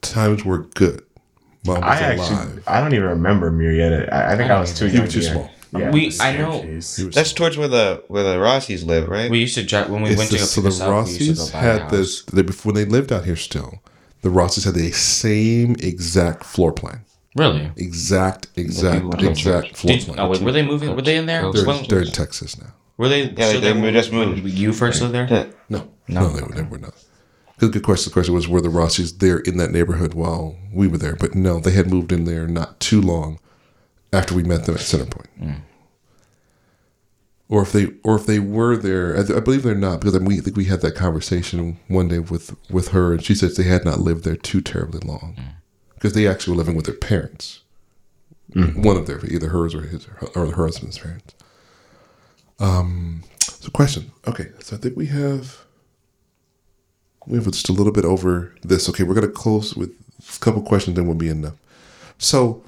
times 0.01 0.45
were 0.45 0.59
good. 0.59 1.03
Mom 1.67 1.81
was 1.81 1.85
I 1.85 2.13
alive. 2.13 2.21
actually 2.31 2.63
I 2.69 2.81
don't 2.81 2.95
even 2.95 3.09
remember 3.09 3.51
Murrieta. 3.51 4.13
I, 4.13 4.35
I 4.35 4.37
think 4.37 4.51
I, 4.53 4.61
was 4.61 4.79
too 4.79 4.87
You 4.87 4.93
young. 4.93 5.03
were 5.03 5.09
too 5.09 5.21
to- 5.21 5.27
small. 5.27 5.51
Yeah. 5.77 5.91
We 5.91 6.13
I 6.21 6.37
know 6.37 6.59
Staircase. 6.61 6.97
He 6.97 7.05
was- 7.07 7.15
That's 7.17 7.33
towards 7.33 7.59
where 7.59 7.67
the 7.67 8.05
where 8.07 8.23
the 8.23 8.37
Rossies 8.37 8.87
live, 8.87 9.09
right? 9.09 9.29
we 9.29 9.41
used 9.41 9.57
to 9.57 9.65
drive 9.65 9.91
when 9.91 10.03
we 10.03 10.11
It's 10.11 10.19
went 10.19 10.31
the, 10.31 10.37
to 10.37 10.43
go 10.43 10.47
so 10.47 10.61
pick 10.63 10.63
the 10.63 10.69
us 10.69 10.81
up. 10.81 11.07
We 11.07 11.13
used 11.27 11.51
to 11.51 11.57
Rossies 11.57 11.61
had 11.61 11.91
this 11.91 12.23
they, 12.23 12.43
before 12.43 12.73
they 12.73 12.85
lived 12.85 13.13
out 13.13 13.25
here 13.25 13.35
still. 13.37 13.83
The 14.23 14.29
Rossies 14.29 14.65
had 14.65 14.75
the 14.75 14.93
same 14.93 15.75
exact 15.81 16.45
floor 16.45 16.73
plan. 16.73 17.01
Really? 17.35 17.71
Exact, 17.77 18.47
exact, 18.57 19.03
people 19.03 19.19
in 19.21 19.27
exact 19.33 19.77
floor 19.77 19.93
Did, 19.97 20.07
plan. 20.07 20.19
oh, 20.21 20.29
wait, 20.31 20.41
were 20.41 20.53
they 20.53 20.65
moving? 20.65 20.95
Were 20.97 21.03
they 21.03 21.17
in 21.17 21.27
there? 21.27 21.51
they're, 21.53 21.67
When- 21.67 21.85
they're 21.89 22.03
in 22.03 22.13
Texas 22.13 22.57
now. 22.59 22.73
Were 22.97 23.09
they? 23.09 23.25
Yeah, 23.31 23.49
still 23.49 23.61
they- 23.61 23.67
there 23.67 23.75
they 23.75 23.81
when- 23.81 23.93
just 23.95 24.13
moved. 24.13 24.43
when 24.45 24.57
You 24.57 24.73
first 24.73 25.01
lived 25.03 25.15
there? 25.15 25.27
Yeah. 25.31 25.47
No, 25.69 25.89
No. 26.09 26.21
no, 26.23 26.29
they, 26.31 26.43
were, 26.43 26.53
they 26.55 26.63
were 26.63 26.79
not. 26.79 26.95
Good, 27.59 27.73
good 27.73 27.83
question. 27.83 28.11
The 28.11 28.15
question 28.15 28.35
was, 28.35 28.47
were 28.49 28.61
the 28.61 28.69
Rossies 28.69 29.19
there 29.19 29.39
in 29.39 29.57
that 29.57 29.71
neighborhood 29.73 30.13
while 30.15 30.57
we 30.73 30.87
were 30.89 30.99
there? 30.99 31.17
But 31.17 31.35
no, 31.35 31.59
they 31.59 31.71
had 31.73 31.89
moved 31.91 32.13
in 32.13 32.25
there 32.25 32.47
not 32.47 32.79
too 32.81 33.01
long 33.01 33.39
after 34.13 34.35
we 34.35 34.43
met 34.43 34.67
them 34.67 34.75
at 34.75 34.83
Centerpoint. 34.83 35.27
Mm. 35.41 35.61
Or 37.49 37.63
if 37.63 37.73
they, 37.73 37.93
or 38.03 38.17
if 38.17 38.27
they 38.27 38.41
were 38.41 38.77
there, 38.77 39.17
I, 39.17 39.37
I 39.37 39.41
believe 39.41 39.63
they're 39.63 39.75
not 39.75 40.01
because 40.01 40.15
I, 40.17 40.19
mean, 40.19 40.27
we 40.29 40.39
I 40.39 40.41
think 40.41 40.57
we 40.57 40.65
had 40.65 40.81
that 40.81 40.97
conversation 40.97 41.79
one 41.89 42.09
day 42.09 42.19
with 42.19 42.57
with 42.71 42.89
her, 42.89 43.13
and 43.13 43.23
she 43.25 43.35
said 43.37 43.53
they 43.57 43.63
had 43.63 43.85
not 43.85 44.01
lived 44.01 44.25
there 44.25 44.37
too 44.37 44.61
terribly 44.61 45.01
long 45.07 45.37
Mm. 45.39 45.53
because 45.95 46.13
they 46.13 46.27
actually 46.27 46.53
were 46.55 46.59
living 46.59 46.75
with 46.75 46.87
their 46.87 46.95
parents, 46.97 47.61
one 48.53 48.97
of 48.97 49.07
their 49.07 49.25
either 49.27 49.51
hers 49.51 49.77
or 49.77 49.83
his 49.83 50.09
or 50.35 50.47
her 50.51 50.65
husband's 50.67 50.99
parents. 50.99 51.36
Um. 52.59 53.23
So, 53.41 53.71
question. 53.71 54.13
Okay, 54.27 54.49
so 54.61 54.77
I 54.77 54.79
think 54.79 54.97
we 54.97 55.07
have 55.07 55.65
we 57.27 57.37
have 57.37 57.47
just 57.47 57.69
a 57.69 57.73
little 57.73 57.93
bit 57.93 58.05
over 58.05 58.55
this. 58.63 58.89
Okay, 58.89 59.03
we're 59.03 59.15
gonna 59.15 59.29
close 59.29 59.75
with 59.75 59.91
a 59.91 60.39
couple 60.41 60.63
questions, 60.63 60.97
then 60.97 61.07
we'll 61.07 61.17
be 61.17 61.29
enough. 61.29 61.57
So, 62.19 62.63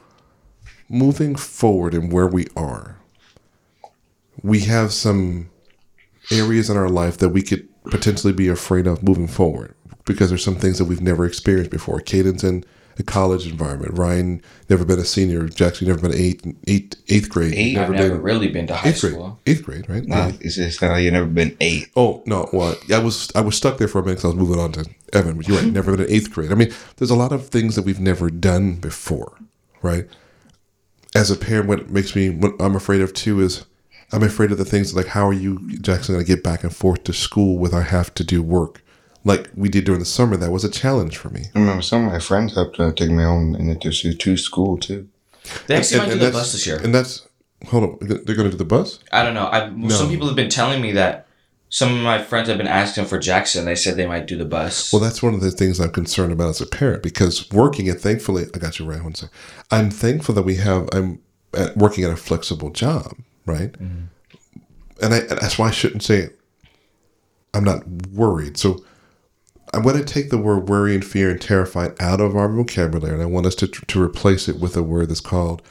moving 0.89 1.37
forward 1.37 1.95
and 1.95 2.13
where 2.13 2.27
we 2.27 2.47
are, 2.57 2.99
we 4.43 4.61
have 4.61 4.93
some 4.93 5.51
areas 6.31 6.69
in 6.69 6.77
our 6.77 6.89
life 6.89 7.19
that 7.19 7.31
we 7.31 7.43
could 7.43 7.67
potentially 7.85 8.33
be 8.33 8.49
afraid 8.49 8.87
of 8.87 9.03
moving 9.03 9.29
forward 9.29 9.75
because 10.05 10.29
there's 10.29 10.45
some 10.45 10.57
things 10.57 10.79
that 10.79 10.85
we've 10.85 11.01
never 11.01 11.25
experienced 11.25 11.71
before. 11.71 12.01
Cadence 12.01 12.45
in 12.45 12.65
a 12.99 13.03
college 13.03 13.47
environment. 13.47 13.97
Ryan 13.97 14.43
never 14.69 14.85
been 14.85 14.99
a 14.99 15.05
senior. 15.05 15.49
Jackson 15.49 15.87
never 15.89 16.01
been 16.01 16.15
eighth, 16.19 16.47
eighth, 16.67 16.97
eighth 17.09 17.29
grade. 17.29 17.55
Eight? 17.55 17.77
I've 17.79 17.91
Never 17.91 17.93
never 17.95 18.15
been 18.17 18.23
really 18.23 18.49
been 18.49 18.67
to 18.67 18.75
high 18.75 18.89
eighth 18.91 19.01
grade. 19.01 19.13
school. 19.15 19.39
Eighth 19.47 19.63
grade, 19.65 19.89
right? 19.89 20.05
Nah, 20.07 20.33
it's 20.41 20.57
just 20.57 20.83
of 20.83 20.99
you've 21.01 21.13
never 21.13 21.27
been 21.27 21.57
eight. 21.61 21.91
Oh 21.97 22.23
no! 22.27 22.49
Well, 22.53 22.77
I 22.93 22.99
was 22.99 23.31
I 23.35 23.41
was 23.41 23.57
stuck 23.57 23.79
there 23.79 23.89
for 23.89 24.01
a 24.01 24.03
minute. 24.03 24.17
'cause 24.17 24.25
I 24.25 24.29
was 24.29 24.37
moving 24.37 24.59
on 24.59 24.73
to 24.73 24.87
Evan. 25.13 25.37
But 25.37 25.49
you're 25.49 25.59
right. 25.59 25.73
Never 25.73 25.97
been 25.97 26.07
in 26.07 26.13
eighth 26.13 26.33
grade. 26.33 26.51
I 26.53 26.55
mean, 26.55 26.73
there's 26.97 27.11
a 27.11 27.17
lot 27.17 27.33
of 27.33 27.49
things 27.49 27.77
that 27.77 27.85
we've 27.85 28.01
never 28.01 28.31
done 28.31 28.75
before, 28.77 29.33
right? 29.83 30.07
As 31.15 31.31
a 31.31 31.37
parent, 31.37 31.69
what 31.69 31.91
makes 31.91 32.15
me 32.15 32.31
what 32.31 32.55
I'm 32.61 32.77
afraid 32.77 33.01
of 33.01 33.13
too 33.15 33.41
is 33.41 33.65
I'm 34.13 34.23
afraid 34.23 34.51
of 34.53 34.59
the 34.59 34.65
things 34.65 34.95
like 34.95 35.07
how 35.07 35.27
are 35.29 35.33
you 35.33 35.59
Jackson 35.81 36.15
going 36.15 36.25
to 36.25 36.31
get 36.35 36.43
back 36.43 36.63
and 36.65 36.75
forth 36.75 37.05
to 37.05 37.13
school 37.13 37.59
with 37.59 37.73
I 37.75 37.83
have 37.83 38.13
to 38.15 38.25
do 38.25 38.43
work 38.43 38.83
like 39.25 39.51
we 39.55 39.69
did 39.69 39.85
during 39.85 40.01
the 40.01 40.07
summer. 40.07 40.37
That 40.37 40.51
was 40.51 40.65
a 40.65 40.71
challenge 40.71 41.17
for 41.17 41.31
me. 41.31 41.47
I 41.55 41.59
remember 41.59 41.83
some 41.83 42.07
of 42.07 42.13
my 42.13 42.19
friends 42.19 42.55
helped 42.55 42.77
to 42.77 42.93
take 42.93 43.11
me 43.11 43.23
home 43.23 43.55
and 43.55 43.81
to 43.81 44.15
to 44.15 44.37
school 44.37 44.79
too. 44.79 45.09
They 45.67 45.77
actually 45.77 46.01
might 46.01 46.07
do 46.07 46.11
the 46.13 46.17
that's- 46.19 46.35
bus 46.35 46.53
this 46.53 46.67
year. 46.67 46.79
And 46.83 46.95
that's 46.95 47.27
hold 47.67 47.85
on. 47.85 47.99
They're 48.01 48.37
going 48.37 48.45
to 48.45 48.51
do 48.51 48.57
the 48.57 48.65
bus. 48.65 49.01
I 49.13 49.23
don't 49.23 49.35
know. 49.35 49.47
I 49.47 49.89
some 49.89 50.09
people 50.09 50.27
have 50.27 50.37
been 50.37 50.51
telling 50.51 50.81
me 50.81 50.93
that 50.93 51.27
some 51.71 51.95
of 51.95 52.03
my 52.03 52.23
friends 52.23 52.49
have 52.49 52.57
been 52.57 52.67
asking 52.67 53.05
for 53.05 53.19
Jackson. 53.19 53.67
They 53.67 53.75
said 53.75 53.97
they 53.97 54.07
might 54.07 54.27
do 54.27 54.39
the 54.39 54.47
bus. 54.47 54.93
Well, 54.93 55.03
that's 55.03 55.23
one 55.23 55.35
of 55.35 55.41
the 55.41 55.51
things 55.51 55.81
I'm 55.81 55.91
concerned 55.91 56.33
about 56.33 56.49
as 56.49 56.61
a 56.61 56.67
parent 56.67 57.03
because 57.03 57.51
working 57.51 57.89
and 57.91 58.01
thankfully, 58.01 58.47
I 58.55 58.59
got 58.59 58.79
you 58.79 58.87
right. 58.87 59.03
One 59.03 59.15
second. 59.15 59.35
I'm 59.71 59.91
thankful 59.91 60.35
that 60.35 60.43
we 60.43 60.57
have. 60.57 60.89
I'm 60.93 61.21
at, 61.55 61.77
working 61.77 62.05
at 62.05 62.11
a 62.11 62.17
flexible 62.17 62.71
job, 62.71 63.17
right? 63.45 63.73
Mm-hmm. 63.73 64.05
And, 65.01 65.15
I, 65.15 65.19
and 65.19 65.31
that's 65.31 65.59
why 65.59 65.69
I 65.69 65.71
shouldn't 65.71 66.03
say 66.03 66.31
I'm 67.55 67.65
not 67.65 67.87
worried. 68.13 68.57
So 68.57 68.85
I'm 69.75 69.83
going 69.83 69.97
to 69.97 70.05
take 70.05 70.31
the 70.31 70.39
word 70.39 70.69
worry 70.69 70.95
and 70.95 71.05
fear 71.05 71.31
and 71.31 71.41
terrified 71.41 71.95
out 72.01 72.21
of 72.21 72.37
our 72.37 72.49
vocabulary, 72.49 73.15
and 73.15 73.23
I 73.23 73.27
want 73.27 73.47
us 73.47 73.55
to 73.57 73.67
to 73.69 74.03
replace 74.03 74.49
it 74.49 74.59
with 74.59 74.77
a 74.77 74.83
word 74.83 75.09
that's 75.11 75.21
called 75.21 75.63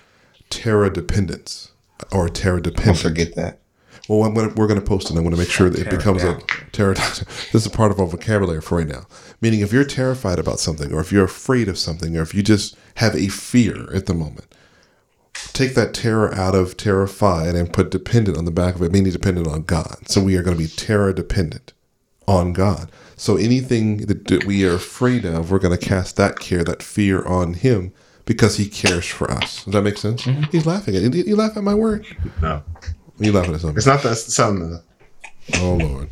Terri-dependence 0.49 1.71
or 2.11 2.29
terror 2.29 2.59
Don't 2.59 2.75
dependent. 2.75 2.99
forget 2.99 3.35
that. 3.35 3.59
Well, 4.07 4.23
I'm 4.23 4.33
gonna, 4.33 4.53
we're 4.55 4.67
going 4.67 4.79
to 4.79 4.85
post 4.85 5.11
it. 5.11 5.17
I 5.17 5.19
want 5.19 5.35
to 5.35 5.39
make 5.41 5.49
sure 5.49 5.69
that 5.69 5.85
it 5.85 5.89
becomes 5.89 6.23
a 6.23 6.39
terror. 6.71 6.93
this 6.95 7.55
is 7.55 7.65
a 7.65 7.69
part 7.69 7.91
of 7.91 7.99
our 7.99 8.05
vocabulary 8.05 8.61
for 8.61 8.77
right 8.77 8.87
now. 8.87 9.05
Meaning, 9.41 9.59
if 9.59 9.73
you're 9.73 9.83
terrified 9.83 10.39
about 10.39 10.59
something, 10.59 10.93
or 10.93 11.01
if 11.01 11.11
you're 11.11 11.25
afraid 11.25 11.67
of 11.67 11.77
something, 11.77 12.15
or 12.15 12.21
if 12.21 12.33
you 12.33 12.41
just 12.41 12.77
have 12.95 13.15
a 13.15 13.27
fear 13.27 13.93
at 13.93 14.05
the 14.05 14.13
moment, 14.13 14.45
take 15.33 15.75
that 15.75 15.93
terror 15.93 16.33
out 16.33 16.55
of 16.55 16.77
terrified 16.77 17.55
and 17.55 17.73
put 17.73 17.91
dependent 17.91 18.37
on 18.37 18.45
the 18.45 18.51
back 18.51 18.75
of 18.75 18.81
it, 18.81 18.91
meaning 18.91 19.11
dependent 19.11 19.47
on 19.47 19.63
God. 19.63 20.07
So 20.07 20.23
we 20.23 20.37
are 20.37 20.43
going 20.43 20.55
to 20.55 20.63
be 20.63 20.69
Terri-dependent 20.69 21.73
on 22.27 22.53
God. 22.53 22.89
So 23.17 23.35
anything 23.35 24.05
that, 24.05 24.27
that 24.27 24.45
we 24.45 24.65
are 24.65 24.75
afraid 24.75 25.25
of, 25.25 25.51
we're 25.51 25.59
going 25.59 25.77
to 25.77 25.85
cast 25.85 26.15
that 26.17 26.39
care, 26.39 26.63
that 26.63 26.81
fear 26.83 27.25
on 27.25 27.55
Him 27.55 27.91
because 28.25 28.57
He 28.57 28.69
cares 28.69 29.05
for 29.05 29.29
us. 29.29 29.63
Does 29.65 29.73
that 29.73 29.81
make 29.81 29.97
sense? 29.97 30.23
Mm-hmm. 30.23 30.43
He's 30.51 30.65
laughing 30.65 30.95
at 30.95 31.01
you. 31.01 31.23
You 31.23 31.35
laugh 31.35 31.57
at 31.57 31.63
my 31.63 31.73
word. 31.73 32.05
No, 32.41 32.63
You 33.17 33.31
laughing 33.33 33.55
at 33.55 33.61
something? 33.61 33.77
it's 33.77 33.87
not 33.87 34.03
the 34.03 34.15
something. 34.15 34.71
that- 34.71 34.83
Oh 35.55 35.75
Lord. 35.75 36.09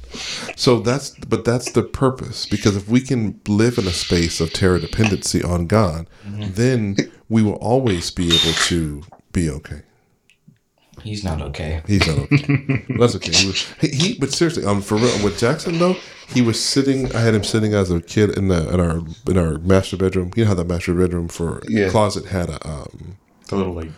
So 0.55 0.79
that's 0.79 1.09
but 1.09 1.43
that's 1.43 1.71
the 1.73 1.83
purpose 1.83 2.45
because 2.45 2.77
if 2.77 2.87
we 2.87 3.01
can 3.01 3.39
live 3.49 3.77
in 3.77 3.85
a 3.85 3.91
space 3.91 4.39
of 4.39 4.51
Terri-dependency 4.51 5.43
on 5.43 5.67
God, 5.67 6.07
mm-hmm. 6.25 6.53
then 6.53 6.95
we 7.27 7.43
will 7.43 7.55
always 7.55 8.11
be 8.11 8.27
able 8.27 8.53
to 8.67 9.03
be 9.33 9.49
okay. 9.49 9.81
He's 11.05 11.23
not 11.23 11.41
okay. 11.41 11.81
He's 11.87 12.05
not 12.07 12.17
okay. 12.19 12.83
That's 12.99 13.15
okay. 13.15 13.31
He, 13.31 13.47
was, 13.47 13.61
he, 13.79 13.87
he, 13.89 14.17
but 14.19 14.31
seriously, 14.33 14.65
um, 14.65 14.81
for 14.81 14.95
real, 14.95 15.23
with 15.23 15.37
Jackson 15.39 15.77
though, 15.79 15.95
he 16.33 16.41
was 16.41 16.61
sitting. 16.61 17.15
I 17.15 17.19
had 17.21 17.33
him 17.35 17.43
sitting 17.43 17.73
as 17.73 17.91
a 17.91 18.01
kid 18.01 18.35
in 18.37 18.47
the 18.49 18.67
in 18.73 18.79
our 18.79 18.97
in 19.29 19.37
our 19.37 19.57
master 19.59 19.95
bedroom. 19.97 20.31
You 20.35 20.43
know 20.43 20.49
how 20.49 20.55
the 20.55 20.65
master 20.65 20.93
bedroom 20.93 21.27
for 21.29 21.61
Yeah. 21.69 21.89
closet 21.89 22.25
had 22.25 22.49
a 22.49 22.67
um 22.67 23.17
The 23.49 23.55
little 23.55 23.73
like 23.73 23.91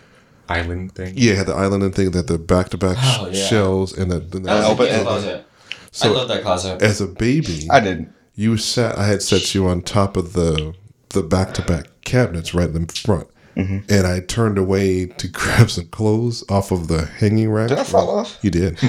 island 0.50 0.94
thing. 0.96 1.14
yeah 1.18 1.34
had 1.36 1.48
the 1.48 1.56
island 1.56 1.84
and 1.84 1.94
thing 1.96 2.12
that 2.12 2.28
the 2.28 2.38
back 2.38 2.70
to 2.70 2.78
back 2.78 2.98
yeah. 2.98 3.32
shells 3.48 3.98
and 3.98 4.12
the, 4.12 4.20
the 4.20 4.40
That 4.40 4.56
was 4.56 4.66
open- 4.80 4.96
a 5.00 5.02
closet. 5.04 5.46
So- 5.92 6.12
I 6.12 6.16
love 6.16 6.28
that 6.28 6.42
closet. 6.44 6.82
as 6.82 7.02
a 7.02 7.08
baby. 7.08 7.68
I 7.72 7.80
didn't. 7.80 8.14
you 8.36 8.58
sat. 8.58 8.98
I 8.98 9.06
had 9.08 9.22
set 9.22 9.56
you 9.56 9.68
on 9.68 9.82
top 9.82 10.16
of 10.18 10.34
the 10.34 10.74
the 11.10 11.24
back 11.24 11.54
to 11.56 11.62
back 11.62 11.88
cabinets 12.04 12.54
right 12.54 12.70
in 12.70 12.86
the 12.86 12.94
front. 12.94 13.28
Mm-hmm. 13.58 13.92
And 13.92 14.06
I 14.06 14.20
turned 14.20 14.58
away 14.60 15.08
to 15.08 15.28
grab 15.40 15.70
some 15.72 15.88
clothes 15.88 16.44
off 16.50 16.72
of 16.72 16.88
the 16.88 17.06
hanging 17.06 17.50
rack. 17.50 17.70
Did 17.70 17.80
I 17.80 17.84
fall 17.84 18.10
off? 18.20 18.38
You 18.44 18.52
did. 18.52 18.78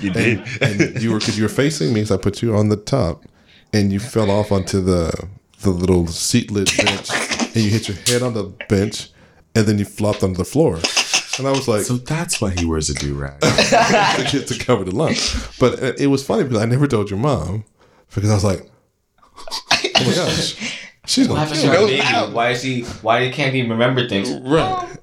You 0.00 0.10
did. 0.12 0.40
and, 0.60 0.80
and 0.80 1.02
you 1.02 1.12
were 1.12 1.18
because 1.18 1.36
you 1.38 1.44
were 1.44 1.48
facing 1.48 1.92
me, 1.92 2.04
so 2.04 2.14
I 2.14 2.18
put 2.18 2.42
you 2.42 2.54
on 2.56 2.68
the 2.68 2.76
top, 2.76 3.24
and 3.72 3.92
you 3.92 4.00
fell 4.00 4.30
off 4.30 4.52
onto 4.52 4.80
the 4.80 5.28
the 5.60 5.70
little 5.70 6.06
seat 6.06 6.50
lid 6.50 6.70
bench, 6.76 7.08
and 7.40 7.56
you 7.56 7.70
hit 7.70 7.88
your 7.88 7.96
head 8.06 8.22
on 8.22 8.34
the 8.34 8.44
bench, 8.68 9.10
and 9.54 9.66
then 9.66 9.78
you 9.78 9.84
flopped 9.84 10.22
onto 10.22 10.36
the 10.36 10.44
floor. 10.44 10.76
And 11.38 11.48
I 11.48 11.50
was 11.50 11.66
like, 11.66 11.82
So 11.82 11.96
that's 11.96 12.40
why 12.40 12.50
he 12.50 12.64
wears 12.64 12.90
a 12.90 12.94
do 12.94 13.14
rag. 13.14 13.40
to, 13.40 14.28
get- 14.30 14.46
to 14.48 14.58
cover 14.58 14.84
the 14.84 14.94
lump. 14.94 15.16
But 15.58 15.82
it, 15.82 16.00
it 16.02 16.06
was 16.08 16.24
funny 16.24 16.44
because 16.44 16.58
I 16.62 16.66
never 16.66 16.86
told 16.86 17.10
your 17.10 17.18
mom 17.18 17.64
because 18.14 18.30
I 18.30 18.34
was 18.34 18.44
like, 18.44 18.68
oh 19.36 20.04
my 20.06 20.14
gosh, 20.14 20.83
she's 21.06 21.28
What 21.28 21.34
gonna 21.36 21.46
happens 21.46 21.62
to 21.62 21.68
kill 21.70 21.82
our 21.82 21.86
me. 21.88 21.98
baby? 21.98 22.34
Why 22.34 22.50
is 22.50 22.62
he? 22.62 22.82
Why 23.02 23.30
can't 23.30 23.54
he 23.54 23.62
remember 23.62 24.08
things? 24.08 24.30
Right. 24.30 24.60
Um, 24.84 24.98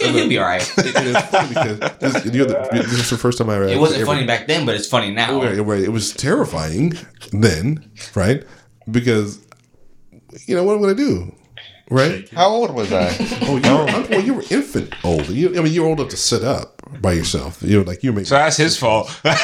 yeah, 0.00 0.08
he'll 0.12 0.28
be 0.28 0.38
alright. 0.38 0.70
It, 0.78 0.86
it 0.96 1.06
is 1.06 1.16
funny 1.16 1.48
because 1.48 1.78
this, 1.98 2.34
you're 2.34 2.44
the, 2.46 2.68
this 2.72 2.92
is 2.92 3.10
the 3.10 3.16
first 3.16 3.38
time 3.38 3.48
I 3.48 3.54
ever. 3.56 3.64
It 3.68 3.78
wasn't 3.80 4.02
ever- 4.02 4.06
funny 4.12 4.26
back 4.26 4.46
then, 4.46 4.66
but 4.66 4.74
it's 4.74 4.86
funny 4.86 5.10
now. 5.10 5.42
Right, 5.42 5.58
right. 5.58 5.82
It 5.82 5.88
was 5.88 6.12
terrifying 6.12 6.92
then, 7.32 7.90
right? 8.14 8.44
Because 8.90 9.40
you 10.46 10.54
know 10.54 10.62
what 10.64 10.74
I'm 10.74 10.82
going 10.82 10.94
to 10.94 11.02
do, 11.02 11.34
right? 11.90 12.28
How 12.30 12.48
old 12.48 12.74
was 12.74 12.92
I? 12.92 13.14
Oh, 13.42 13.56
you 13.56 13.62
were, 13.74 13.90
I'm- 13.90 14.06
well, 14.10 14.20
you 14.22 14.34
were 14.34 14.44
infant 14.50 14.94
old. 15.04 15.26
You, 15.30 15.58
I 15.58 15.62
mean, 15.62 15.72
you 15.72 15.80
were 15.82 15.88
old 15.88 16.00
enough 16.00 16.10
to 16.10 16.16
sit 16.18 16.44
up 16.44 16.77
by 17.00 17.12
yourself. 17.12 17.62
You 17.62 17.78
know, 17.78 17.84
like 17.84 18.02
you 18.02 18.12
make. 18.12 18.26
So 18.26 18.34
that's 18.36 18.56
his 18.56 18.76
fault. 18.82 19.08
well, 19.24 19.34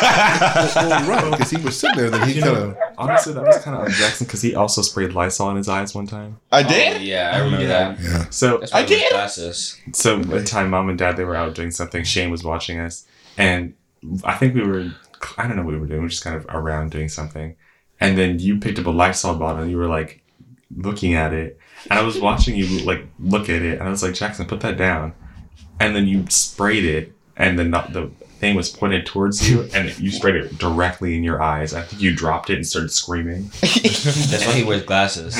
right, 1.08 1.30
because 1.30 1.50
he 1.50 1.60
was 1.62 1.78
sitting 1.78 1.96
there. 1.96 2.10
Then 2.10 2.28
he 2.28 2.34
You 2.36 2.42
kind 2.42 2.56
of. 2.56 2.76
honestly, 2.98 3.32
that 3.34 3.42
was 3.44 3.58
kind 3.58 3.76
of 3.86 3.92
Jackson 3.92 4.26
because 4.26 4.42
he 4.42 4.54
also 4.54 4.82
sprayed 4.82 5.12
Lysol 5.12 5.50
in 5.50 5.56
his 5.56 5.68
eyes 5.68 5.94
one 5.94 6.06
time. 6.06 6.38
I 6.52 6.62
Oh, 6.64 6.68
did. 6.68 7.02
yeah, 7.02 7.30
I 7.34 7.38
remember 7.38 7.66
that. 7.66 8.00
Yeah. 8.00 8.26
So 8.30 8.62
I 8.72 8.80
I 8.80 8.82
did. 8.84 9.00
did? 9.00 9.10
Glasses. 9.12 9.80
So 9.92 10.18
one 10.22 10.44
time, 10.44 10.70
mom 10.70 10.88
and 10.88 10.98
dad 10.98 11.16
they 11.16 11.24
were 11.24 11.36
out 11.36 11.54
doing 11.54 11.70
something. 11.70 12.04
Shane 12.04 12.30
was 12.30 12.42
watching 12.44 12.78
us, 12.78 13.06
and 13.38 13.74
I 14.24 14.34
think 14.34 14.54
we 14.54 14.62
were. 14.62 14.92
I 15.38 15.46
don't 15.46 15.56
know 15.56 15.62
what 15.62 15.72
we 15.74 15.80
were 15.80 15.86
doing. 15.86 16.00
We 16.00 16.04
were 16.04 16.08
just 16.10 16.24
kind 16.24 16.36
of 16.36 16.44
around 16.48 16.90
doing 16.90 17.08
something, 17.08 17.56
and 18.00 18.18
then 18.18 18.38
you 18.38 18.58
picked 18.60 18.78
up 18.78 18.86
a 18.86 18.90
Lysol 18.90 19.36
bottle 19.36 19.62
and 19.62 19.70
you 19.70 19.78
were 19.78 19.86
like 19.88 20.22
looking 20.76 21.14
at 21.14 21.32
it, 21.32 21.58
and 21.90 21.98
I 21.98 22.02
was 22.02 22.18
watching 22.20 22.56
you 22.56 22.84
like 22.84 23.06
look 23.18 23.44
at 23.48 23.62
it, 23.62 23.78
and 23.78 23.82
I 23.88 23.90
was 23.90 24.02
like, 24.02 24.14
Jackson, 24.14 24.44
put 24.46 24.60
that 24.60 24.76
down, 24.76 25.14
and 25.80 25.94
then 25.96 26.06
you 26.06 26.24
sprayed 26.28 26.84
it, 26.84 27.12
and 27.36 27.58
then 27.58 27.70
the, 27.70 27.80
the 27.90 28.10
thing 28.40 28.54
was 28.54 28.68
pointed 28.68 29.06
towards 29.06 29.48
you, 29.48 29.68
and 29.74 29.96
you 29.98 30.10
sprayed 30.10 30.36
it 30.36 30.58
directly 30.58 31.16
in 31.16 31.24
your 31.24 31.42
eyes. 31.42 31.72
I 31.74 31.82
think 31.82 32.02
you 32.02 32.14
dropped 32.14 32.50
it 32.50 32.56
and 32.56 32.66
started 32.66 32.90
screaming. 32.90 33.50
That's 33.60 34.46
why 34.46 34.52
he 34.52 34.64
wears 34.64 34.82
glasses. 34.82 35.34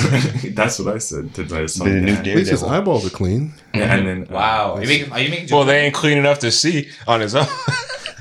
That's 0.55 0.79
what 0.79 0.95
I 0.95 0.99
said 0.99 1.35
to 1.35 1.45
my 1.45 1.67
son. 1.67 1.89
The 1.89 2.01
new 2.01 2.17
dad. 2.17 2.29
At 2.29 2.37
least 2.37 2.51
his 2.51 2.63
eyeballs 2.63 3.07
are 3.07 3.11
clean. 3.11 3.53
Yeah, 3.75 3.95
and 3.95 4.07
then 4.07 4.23
uh, 4.31 4.35
Wow. 4.35 4.75
Are 4.75 4.83
you 4.83 4.89
making? 4.89 5.13
Are 5.13 5.21
you 5.21 5.31
making? 5.31 5.55
well, 5.55 5.65
they 5.65 5.81
ain't 5.85 5.95
clean 5.95 6.19
enough 6.19 6.39
to 6.41 6.51
see 6.51 6.89
on 7.07 7.21
his 7.21 7.35
own. 7.35 7.47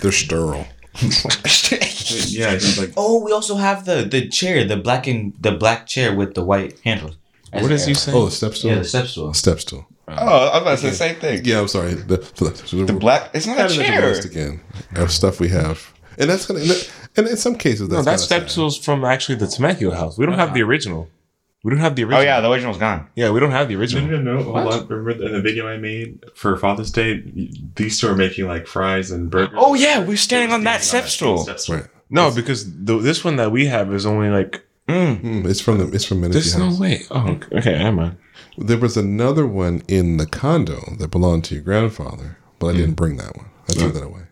They're 0.01 0.11
sterile. 0.11 0.67
yeah, 1.01 2.51
he's 2.53 2.77
like. 2.79 2.91
Oh, 2.97 3.23
we 3.23 3.31
also 3.31 3.55
have 3.55 3.85
the 3.85 4.03
the 4.03 4.27
chair, 4.27 4.63
the 4.65 4.77
black 4.77 5.07
and 5.07 5.33
the 5.39 5.53
black 5.53 5.87
chair 5.87 6.13
with 6.13 6.33
the 6.35 6.43
white 6.43 6.79
handles. 6.83 7.15
What 7.51 7.69
does 7.69 7.85
he 7.85 7.93
say? 7.93 8.11
Oh, 8.13 8.25
the 8.25 8.31
step 8.31 8.53
stool. 8.53 8.71
Yeah, 8.71 8.77
the 8.79 8.83
step 8.83 9.05
stool. 9.07 9.33
step 9.33 9.59
stool. 9.59 9.87
Oh, 10.07 10.13
I 10.13 10.53
was 10.53 10.61
about 10.61 10.71
to 10.71 10.77
say 10.77 10.89
the 10.89 10.95
same 10.95 11.15
thing. 11.15 11.41
Yeah, 11.45 11.59
I'm 11.61 11.67
sorry. 11.67 11.93
The, 11.93 12.17
the, 12.17 12.85
The 12.85 12.93
black. 12.93 13.29
It's 13.33 13.47
not 13.47 13.57
a 13.57 13.61
added 13.61 13.71
it 13.73 13.75
to 13.75 13.81
the 13.81 13.87
chair. 13.87 14.01
list 14.09 14.25
again 14.25 14.59
of 14.95 15.11
stuff 15.11 15.39
we 15.39 15.49
have, 15.49 15.93
and 16.17 16.29
that's 16.29 16.45
gonna. 16.45 16.61
And 17.15 17.27
in 17.27 17.37
some 17.37 17.55
cases, 17.55 17.87
no, 17.89 18.01
that's 18.01 18.05
that's 18.05 18.27
kinda 18.27 18.41
step 18.41 18.49
sad. 18.49 18.55
tools 18.55 18.77
from 18.77 19.05
actually 19.05 19.35
the 19.35 19.47
Temecula 19.47 19.95
house. 19.95 20.17
We 20.17 20.25
don't 20.25 20.35
have 20.39 20.53
the 20.53 20.61
original. 20.63 21.09
We 21.63 21.69
don't 21.71 21.79
have 21.79 21.95
the 21.95 22.03
original. 22.03 22.19
Oh 22.19 22.23
yeah, 22.23 22.41
the 22.41 22.51
original's 22.51 22.77
gone. 22.77 23.07
yeah, 23.15 23.29
we 23.31 23.39
don't 23.39 23.51
have 23.51 23.69
the 23.69 23.75
No, 23.75 23.79
original. 23.79 24.07
no, 24.19 24.37
no. 24.39 24.43
Hold 24.43 24.57
on. 24.73 24.87
Remember 24.87 25.11
in 25.25 25.31
the 25.31 25.41
video 25.41 25.65
I 25.67 25.77
made 25.77 26.21
for 26.35 26.57
Father's 26.57 26.91
Day? 26.91 27.23
These 27.75 28.01
two 28.01 28.09
are 28.09 28.15
making 28.15 28.47
like 28.47 28.67
fries 28.67 29.11
and 29.11 29.29
burgers. 29.31 29.55
Oh 29.57 29.73
yeah, 29.73 29.99
we're 30.03 30.17
standing 30.17 30.51
on 30.53 30.65
that 30.65 30.83
step 30.83 31.05
stool. 31.05 31.47
Right. 31.69 31.85
No, 32.09 32.29
because 32.35 32.65
the, 32.83 32.97
this 32.99 33.23
one 33.23 33.37
that 33.37 33.51
we 33.53 33.67
have 33.67 33.93
is 33.93 34.05
only 34.05 34.29
like. 34.29 34.65
Mm, 34.89 35.21
Mm, 35.21 35.45
it's 35.45 35.61
from 35.61 35.77
the. 35.77 35.87
It's 35.95 36.03
from 36.03 36.19
Menifee 36.19 36.33
there's 36.41 36.57
no 36.57 36.75
way. 36.77 37.03
Oh, 37.09 37.29
okay, 37.29 37.57
okay, 37.57 37.77
never 37.77 37.95
mind. 37.95 38.17
There 38.57 38.77
was 38.77 38.97
another 38.97 39.47
one 39.47 39.81
in 39.87 40.17
the 40.17 40.25
condo 40.25 40.95
that 40.99 41.09
belonged 41.09 41.45
to 41.45 41.55
your 41.55 41.63
grandfather, 41.63 42.37
but 42.59 42.67
I 42.67 42.73
didn't 42.73 42.93
mm. 42.93 42.97
bring 42.97 43.17
that 43.17 43.35
one. 43.35 43.47
I 43.69 43.73
threw 43.73 43.91
that 43.91 44.03
away. 44.03 44.23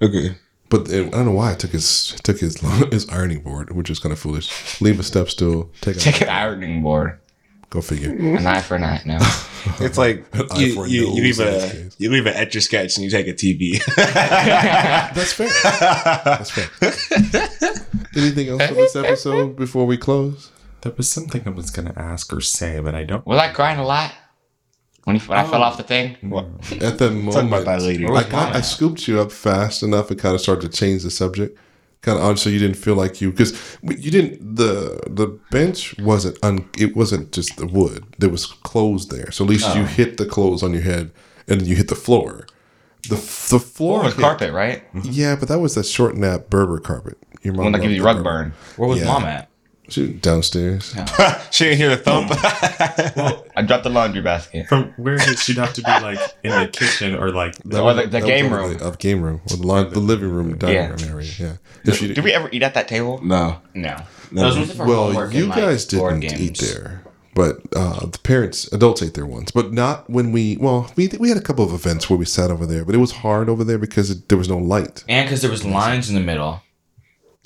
Okay. 0.00 0.36
But 0.68 0.88
it, 0.88 1.06
I 1.08 1.10
don't 1.10 1.26
know 1.26 1.32
why 1.32 1.52
I 1.52 1.54
took 1.54 1.70
his 1.70 2.16
took 2.22 2.38
his 2.38 2.60
his 2.90 3.08
ironing 3.08 3.40
board, 3.40 3.70
which 3.70 3.90
is 3.90 3.98
kind 3.98 4.12
of 4.12 4.18
foolish. 4.18 4.80
Leave 4.80 4.98
a 4.98 5.02
step 5.02 5.30
stool, 5.30 5.70
take, 5.80 5.98
Take 5.98 6.20
a 6.22 6.24
an 6.24 6.30
ironing 6.30 6.82
board. 6.82 7.18
go 7.70 7.80
figure. 7.80 8.10
An 8.10 8.46
eye 8.46 8.60
for 8.60 8.76
an 8.76 8.84
eye. 8.84 9.02
No. 9.04 9.18
It's 9.80 9.98
like 9.98 10.24
you, 10.56 10.84
you, 10.86 11.12
you 11.12 11.22
leave 11.24 11.40
nose 11.40 11.74
a 11.74 11.90
you 11.98 12.08
leave 12.08 12.26
an 12.26 12.34
etch 12.34 12.54
a 12.54 12.60
sketch 12.60 12.96
and 12.96 13.02
you 13.02 13.10
take 13.10 13.26
a 13.26 13.32
TV. 13.32 13.84
That's 13.96 15.32
fair. 15.32 15.48
That's 16.24 16.50
fair. 16.50 16.68
Anything 18.16 18.48
else 18.48 18.64
for 18.64 18.74
this 18.74 18.94
episode 18.94 19.56
before 19.56 19.84
we 19.84 19.96
close? 19.96 20.52
There 20.82 20.92
was 20.96 21.10
something 21.10 21.42
I 21.46 21.50
was 21.50 21.70
gonna 21.70 21.94
ask 21.96 22.32
or 22.32 22.40
say, 22.40 22.80
but 22.80 22.94
I 22.94 23.04
don't. 23.04 23.26
Was 23.26 23.38
I 23.38 23.48
crying 23.52 23.78
a 23.78 23.84
lot 23.84 24.12
when, 25.04 25.16
he, 25.16 25.26
when 25.26 25.38
I 25.38 25.44
fell 25.44 25.62
oh. 25.62 25.66
off 25.66 25.76
the 25.76 25.82
thing? 25.82 26.16
At 26.80 26.98
the 26.98 27.10
moment, 27.14 27.64
that 27.64 27.82
later. 27.82 28.12
I, 28.14 28.22
got, 28.24 28.54
I 28.54 28.60
scooped 28.60 29.08
you 29.08 29.20
up 29.20 29.32
fast 29.32 29.82
enough 29.82 30.10
and 30.10 30.20
kind 30.20 30.34
of 30.34 30.40
started 30.40 30.70
to 30.70 30.76
change 30.76 31.02
the 31.02 31.10
subject. 31.10 31.58
Kind 32.02 32.18
of 32.18 32.24
oh, 32.24 32.28
on, 32.28 32.36
so 32.36 32.50
you 32.50 32.60
didn't 32.60 32.76
feel 32.76 32.94
like 32.94 33.20
you 33.20 33.32
because 33.32 33.78
you 33.82 34.10
didn't 34.12 34.56
the 34.56 35.00
the 35.08 35.26
bench 35.50 35.98
wasn't 35.98 36.38
un, 36.44 36.68
it 36.78 36.94
wasn't 36.94 37.32
just 37.32 37.56
the 37.56 37.66
wood 37.66 38.04
there 38.18 38.30
was 38.30 38.46
clothes 38.46 39.08
there 39.08 39.32
so 39.32 39.42
at 39.42 39.50
least 39.50 39.74
you 39.74 39.82
oh. 39.82 39.86
hit 39.86 40.16
the 40.16 40.26
clothes 40.26 40.62
on 40.62 40.72
your 40.72 40.82
head 40.82 41.10
and 41.48 41.60
then 41.60 41.66
you 41.66 41.74
hit 41.74 41.88
the 41.88 41.96
floor 41.96 42.46
the 43.08 43.16
the 43.16 43.18
floor 43.18 43.60
Floor 43.60 44.02
was 44.04 44.14
hit- 44.14 44.22
carpet, 44.22 44.52
right? 44.52 44.84
yeah 45.02 45.34
but 45.34 45.48
that 45.48 45.58
was 45.58 45.74
that 45.74 45.86
short 45.86 46.14
nap 46.16 46.48
Berber 46.48 46.78
carpet 46.78 47.18
your 47.42 47.54
mom 47.54 47.64
One 47.64 47.72
that 47.72 47.78
loved 47.78 47.88
gives 47.88 47.96
you 47.96 48.04
rug 48.04 48.22
burn. 48.22 48.52
Where 48.76 48.88
was 48.88 49.00
Yeah. 49.00 49.06
mom 49.06 49.24
at? 49.24 49.48
She 49.88 50.00
was 50.02 50.10
downstairs 50.20 50.94
she 51.52 51.64
didn't 51.64 51.78
hear 51.78 51.90
the 51.90 51.96
thump. 51.96 52.30
I 53.56 53.62
dropped 53.62 53.84
the 53.84 53.90
laundry 53.90 54.20
basket. 54.22 54.66
From 54.68 54.92
where 54.96 55.16
did 55.16 55.38
she'd 55.38 55.58
have 55.58 55.72
to 55.74 55.82
be 55.82 55.90
like 55.90 56.18
in 56.42 56.50
the 56.50 56.68
kitchen 56.68 57.14
or 57.14 57.30
like 57.30 57.54
That 57.64 57.80
Or 57.80 57.84
was- 57.84 57.96
the- 57.96 58.02
the 58.02 58.08
that 58.20 58.24
game 58.26 58.46
over 58.46 58.56
room. 58.56 58.78
the- 58.78 58.84
of 58.84 58.98
game 58.98 59.22
room 59.22 59.40
or 59.50 59.56
the, 59.56 59.66
line, 59.66 59.90
the 59.90 60.00
living 60.00 60.30
room 60.30 60.56
dining 60.58 60.76
Yeah. 60.76 60.88
room 60.88 61.04
area 61.10 61.30
yeah 61.38 61.52
If 61.84 61.98
she- 61.98 62.12
Did 62.12 62.24
we 62.24 62.32
ever 62.32 62.48
eat 62.52 62.62
at 62.62 62.74
that 62.74 62.88
table? 62.88 63.20
no. 63.22 63.58
No. 63.74 63.96
No. 64.32 64.42
Those 64.42 64.56
ones 64.58 64.70
are 64.70 64.74
for 64.74 64.86
well 64.86 65.12
you 65.32 65.40
and, 65.42 65.48
like, 65.50 65.58
guys 65.58 65.84
didn't 65.84 66.20
games. 66.20 66.40
eat 66.40 66.58
there 66.58 67.02
but 67.34 67.58
uh, 67.76 68.06
the 68.06 68.18
parents 68.18 68.66
adults 68.72 69.02
ate 69.02 69.12
there 69.14 69.26
once 69.26 69.50
but 69.52 69.72
not 69.72 70.08
when 70.10 70.32
we 70.32 70.56
well 70.58 70.90
we, 70.96 71.08
we 71.20 71.28
had 71.28 71.36
a 71.38 71.40
couple 71.42 71.64
of 71.64 71.72
events 71.72 72.08
where 72.10 72.16
we 72.18 72.24
sat 72.24 72.50
over 72.50 72.66
there 72.66 72.84
but 72.84 72.94
it 72.94 72.98
was 72.98 73.12
hard 73.12 73.48
over 73.48 73.62
there 73.62 73.78
because 73.78 74.10
it, 74.10 74.28
there 74.30 74.38
was 74.38 74.48
no 74.48 74.58
light 74.58 75.04
And 75.08 75.26
because 75.28 75.42
there 75.42 75.50
was 75.50 75.64
lines 75.64 76.08
in 76.08 76.14
the 76.16 76.20
middle. 76.22 76.60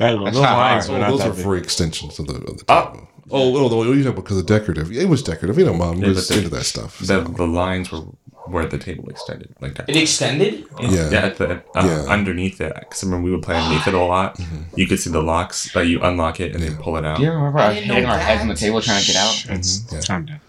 That, 0.00 0.12
those 0.24 0.34
not 0.34 0.56
lines 0.58 0.86
hard. 0.86 0.98
were 1.00 1.06
Oh, 1.06 1.08
not 1.08 1.10
those 1.10 1.18
that 1.20 1.28
were 1.28 1.34
big. 1.36 1.44
for 1.44 1.56
extensions 1.56 2.18
of 2.18 2.26
the, 2.26 2.34
of 2.34 2.58
the 2.58 2.64
table. 2.64 3.08
Oh, 3.32 3.54
oh, 3.56 3.68
no, 3.84 3.92
you 3.92 4.02
know, 4.02 4.12
because 4.12 4.38
of 4.38 4.46
decorative. 4.46 4.90
It 4.90 5.08
was 5.08 5.22
decorative. 5.22 5.56
You 5.58 5.66
know, 5.66 5.74
mom 5.74 5.98
Yeah, 6.02 6.08
was 6.08 6.26
but 6.26 6.34
the- 6.34 6.38
into 6.42 6.50
that 6.56 6.64
stuff. 6.64 6.98
the, 6.98 7.06
so. 7.06 7.20
the 7.22 7.46
lines 7.46 7.92
were 7.92 8.00
where 8.46 8.66
the 8.66 8.78
table 8.78 9.08
extended 9.08 9.54
like 9.60 9.74
that. 9.76 9.88
It 9.88 9.96
extended. 9.96 10.64
yeah. 10.80 11.10
Yeah, 11.10 11.18
at 11.26 11.36
the, 11.36 11.50
uh, 11.50 11.60
Yeah. 11.76 11.82
Mm-hmm. 11.82 12.10
underneath 12.10 12.60
it. 12.60 12.72
Because 12.80 13.04
remember 13.04 13.24
we 13.26 13.30
would 13.30 13.42
play 13.42 13.54
underneath 13.56 13.86
it 13.86 13.94
a 13.94 13.98
lot. 14.00 14.40
You 14.74 14.86
could 14.88 14.98
see 14.98 15.10
the 15.10 15.22
locks, 15.22 15.70
but 15.72 15.86
you 15.86 16.00
unlock 16.02 16.40
it 16.40 16.54
and 16.54 16.62
then 16.64 16.76
pull 16.76 16.96
it 16.96 17.04
out. 17.04 17.18
Do 17.18 17.24
you 17.24 17.30
remember 17.32 17.58
us 17.60 17.74
didn't 17.74 17.88
know 17.88 17.94
hitting 17.94 18.08
our 18.10 18.18
heads 18.18 18.40
on 18.42 18.48
the 18.48 18.54
that. 18.54 18.60
table 18.60 18.80
trying 18.80 19.02
to 19.02 19.06
get 19.06 19.16
out? 19.16 19.44
Yeah. 19.92 20.00
Calm 20.06 20.26
down. 20.26 20.40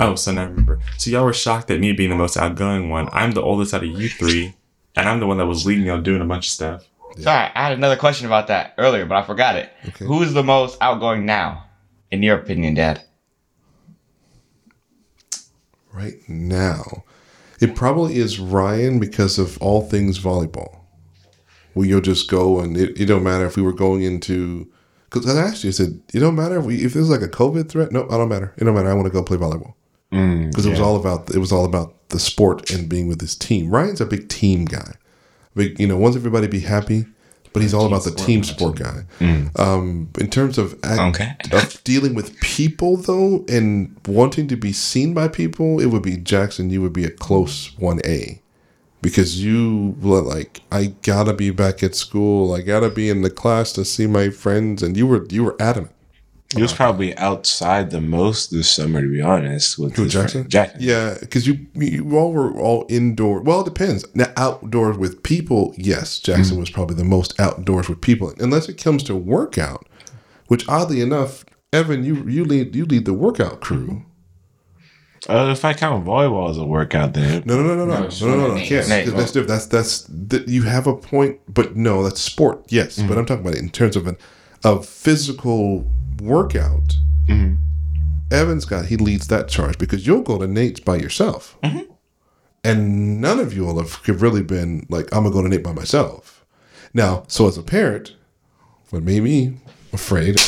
Oh, 0.00 0.14
so 0.14 0.32
now 0.32 0.42
I 0.42 0.44
remember. 0.44 0.80
So 0.98 1.10
y'all 1.10 1.24
were 1.24 1.32
shocked 1.32 1.70
at 1.70 1.80
me 1.80 1.92
being 1.92 2.10
the 2.10 2.16
most 2.16 2.36
outgoing 2.36 2.88
one. 2.90 3.08
I'm 3.12 3.32
the 3.32 3.42
oldest 3.42 3.74
out 3.74 3.82
of 3.84 3.88
you 3.90 4.08
three, 4.08 4.54
and 4.94 5.08
I'm 5.08 5.20
the 5.20 5.26
one 5.26 5.38
that 5.38 5.46
was 5.46 5.64
leading 5.66 5.84
y'all 5.84 6.00
doing 6.00 6.22
a 6.22 6.24
bunch 6.24 6.46
of 6.46 6.50
stuff. 6.52 6.84
Sorry, 7.22 7.50
I 7.54 7.62
had 7.62 7.72
another 7.72 7.96
question 7.96 8.26
about 8.26 8.48
that 8.48 8.74
earlier, 8.78 9.06
but 9.06 9.16
I 9.16 9.22
forgot 9.22 9.56
it. 9.56 9.70
Okay. 9.88 10.04
Who's 10.04 10.32
the 10.32 10.42
most 10.42 10.78
outgoing 10.80 11.24
now, 11.24 11.64
in 12.10 12.22
your 12.22 12.36
opinion, 12.36 12.74
Dad? 12.74 13.02
Right 15.92 16.16
now, 16.28 17.04
it 17.60 17.74
probably 17.74 18.16
is 18.16 18.38
Ryan 18.38 18.98
because 18.98 19.38
of 19.38 19.56
all 19.62 19.82
things 19.82 20.18
volleyball. 20.18 20.80
Where 21.72 21.86
you'll 21.86 22.00
just 22.00 22.30
go 22.30 22.60
and 22.60 22.76
it, 22.76 22.98
it 23.00 23.06
don't 23.06 23.22
matter 23.22 23.46
if 23.46 23.56
we 23.56 23.62
were 23.62 23.72
going 23.72 24.02
into. 24.02 24.70
Because 25.04 25.34
I 25.34 25.40
asked 25.40 25.62
you, 25.64 25.68
I 25.68 25.72
said, 25.72 26.00
it 26.12 26.20
don't 26.20 26.34
matter 26.34 26.58
if 26.58 26.64
we 26.64 26.84
if 26.84 26.94
there's 26.94 27.10
like 27.10 27.22
a 27.22 27.28
COVID 27.28 27.68
threat. 27.68 27.92
No, 27.92 28.06
I 28.08 28.16
don't 28.16 28.28
matter. 28.28 28.52
It 28.56 28.64
don't 28.64 28.74
matter. 28.74 28.90
I 28.90 28.94
want 28.94 29.06
to 29.06 29.12
go 29.12 29.22
play 29.22 29.36
volleyball. 29.36 29.74
Mm, 30.12 30.50
because 30.50 30.66
it 30.66 30.70
was 30.70 30.80
all 30.80 30.96
about 30.96 31.34
it 31.34 31.38
was 31.38 31.52
all 31.52 31.64
about 31.64 32.08
the 32.10 32.18
sport 32.18 32.70
and 32.70 32.88
being 32.88 33.08
with 33.08 33.20
his 33.20 33.34
team. 33.34 33.70
Ryan's 33.70 34.00
a 34.00 34.06
big 34.06 34.28
team 34.28 34.64
guy. 34.64 34.94
You 35.56 35.86
know, 35.86 35.96
wants 35.96 36.16
everybody 36.16 36.46
to 36.46 36.50
be 36.50 36.60
happy, 36.60 37.06
but 37.52 37.62
he's 37.62 37.72
all 37.74 37.86
about 37.86 38.04
the 38.04 38.10
team 38.10 38.44
sport 38.44 38.76
guy. 38.76 39.04
Um, 39.56 40.10
in 40.18 40.28
terms 40.28 40.58
of 40.58 40.78
act, 40.84 41.00
Okay. 41.20 41.32
of 41.52 41.82
dealing 41.84 42.14
with 42.14 42.38
people 42.40 42.96
though, 42.98 43.44
and 43.48 43.96
wanting 44.06 44.48
to 44.48 44.56
be 44.56 44.72
seen 44.72 45.14
by 45.14 45.28
people, 45.28 45.80
it 45.80 45.86
would 45.86 46.02
be 46.02 46.16
Jackson. 46.16 46.68
You 46.70 46.82
would 46.82 46.92
be 46.92 47.04
a 47.04 47.10
close 47.10 47.70
one 47.78 48.00
A. 48.04 48.40
Because 49.02 49.42
you 49.44 49.94
were 50.00 50.20
like, 50.20 50.62
I 50.72 50.94
gotta 51.02 51.32
be 51.32 51.50
back 51.50 51.82
at 51.82 51.94
school. 51.94 52.52
I 52.52 52.60
gotta 52.60 52.90
be 52.90 53.08
in 53.08 53.22
the 53.22 53.30
class 53.30 53.72
to 53.74 53.84
see 53.84 54.06
my 54.06 54.30
friends, 54.30 54.82
and 54.82 54.96
you 54.96 55.06
were 55.06 55.24
you 55.30 55.44
were 55.44 55.56
adamant. 55.60 55.92
He 56.56 56.62
was 56.62 56.72
probably 56.72 57.16
outside 57.18 57.90
the 57.90 58.00
most 58.00 58.50
this 58.50 58.68
summer, 58.70 59.00
to 59.00 59.08
be 59.08 59.20
honest. 59.20 59.78
With 59.78 59.94
Who, 59.96 60.08
Jackson? 60.08 60.40
friend. 60.42 60.50
Jackson. 60.50 60.80
Yeah, 60.82 61.16
because 61.20 61.46
you 61.46 61.66
you 61.74 62.16
all 62.18 62.32
were 62.32 62.52
all 62.58 62.86
indoor. 62.88 63.40
Well, 63.42 63.60
it 63.60 63.64
depends. 63.64 64.04
Now, 64.14 64.32
outdoors 64.36 64.96
with 64.98 65.22
people, 65.22 65.74
yes, 65.76 66.18
Jackson 66.18 66.58
was 66.58 66.70
probably 66.70 66.96
the 66.96 67.04
most 67.04 67.38
outdoors 67.40 67.88
with 67.88 68.00
people, 68.00 68.34
unless 68.40 68.68
it 68.68 68.82
comes 68.82 69.02
to 69.04 69.14
workout. 69.14 69.86
Which 70.48 70.68
oddly 70.68 71.00
enough, 71.00 71.44
Evan, 71.72 72.04
you 72.04 72.24
you 72.28 72.44
lead 72.44 72.74
you 72.74 72.84
lead 72.84 73.04
the 73.04 73.14
workout 73.14 73.60
crew. 73.60 74.04
Uh, 75.28 75.48
if 75.50 75.64
I 75.64 75.72
count 75.74 76.04
volleyball 76.04 76.50
as 76.50 76.56
a 76.56 76.64
workout, 76.64 77.12
then 77.14 77.42
No, 77.46 77.56
no, 77.60 77.74
no, 77.74 77.74
no, 77.74 77.84
no, 77.86 78.00
no, 78.02 78.08
no, 78.08 78.26
no, 78.26 78.36
no, 78.48 78.54
not. 78.54 78.62
can't. 78.64 78.88
Nate, 78.88 79.06
'cause 79.06 79.14
That's 79.14 79.32
different. 79.32 79.48
That's 79.48 79.66
that's 79.66 80.06
that 80.28 80.46
you 80.46 80.62
have 80.62 80.86
a 80.86 80.94
point, 80.94 81.40
but 81.52 81.74
no, 81.74 82.04
that's 82.04 82.20
sport. 82.20 82.64
Yes, 82.68 83.02
but 83.02 83.18
I'm 83.18 83.26
talking 83.26 83.42
about 83.44 83.54
it 83.56 83.60
in 83.62 83.70
terms 83.70 83.96
of 83.96 84.06
an 84.06 84.16
of 84.62 84.86
physical 84.86 85.84
workout. 86.20 86.96
Mm-hmm. 87.28 87.54
Evan's 88.30 88.64
got 88.64 88.86
he 88.86 88.96
leads 88.96 89.28
that 89.28 89.48
charge 89.48 89.78
because 89.78 90.06
you'll 90.06 90.22
go 90.22 90.38
to 90.38 90.46
Nate's 90.46 90.80
by 90.80 90.96
yourself, 90.96 91.56
mm-hmm. 91.62 91.90
and 92.64 93.20
none 93.20 93.38
of 93.38 93.52
you 93.54 93.64
will 93.64 93.78
have 93.78 93.94
have 94.06 94.22
really 94.22 94.42
been 94.42 94.86
like 94.88 95.06
I'm 95.14 95.22
gonna 95.22 95.32
go 95.34 95.42
to 95.42 95.48
Nate 95.48 95.62
by 95.62 95.72
myself. 95.72 96.44
Now, 96.92 97.24
so 97.28 97.46
as 97.46 97.56
a 97.56 97.62
parent, 97.62 98.16
what 98.90 99.02
made 99.02 99.22
me 99.22 99.58
afraid? 99.92 100.40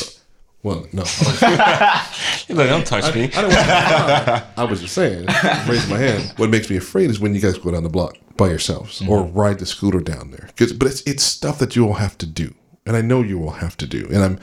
Well, 0.65 0.87
no, 0.93 1.03
He's 1.05 2.57
like, 2.57 2.69
don't 2.69 2.87
touch 2.87 3.15
me. 3.15 3.25
I 3.35 3.43
don't 3.43 3.55
want 3.55 4.59
I 4.59 4.65
was 4.65 4.81
just 4.81 4.95
saying, 4.95 5.27
raise 5.69 5.89
my 5.89 5.99
hand. 5.99 6.33
What 6.37 6.51
makes 6.51 6.69
me 6.69 6.77
afraid 6.77 7.11
is 7.11 7.21
when 7.21 7.33
you 7.35 7.41
guys 7.41 7.59
go 7.59 7.71
down 7.71 7.85
the 7.85 7.89
block 7.89 8.17
by 8.37 8.49
yourselves 8.49 8.99
mm-hmm. 9.01 9.11
or 9.11 9.23
ride 9.25 9.61
the 9.61 9.67
scooter 9.67 10.01
down 10.01 10.33
there. 10.33 10.49
'Cause- 10.57 10.73
but 10.73 10.89
it's 10.89 11.03
it's 11.03 11.23
stuff 11.23 11.61
that 11.61 11.77
you 11.77 11.85
will 11.85 11.95
have 11.95 12.19
to 12.19 12.27
do, 12.27 12.55
and 12.85 12.97
I 12.97 13.03
know 13.03 13.23
you 13.23 13.39
will 13.39 13.53
have 13.53 13.77
to 13.77 13.87
do. 13.87 14.09
And 14.13 14.19
I'm 14.25 14.39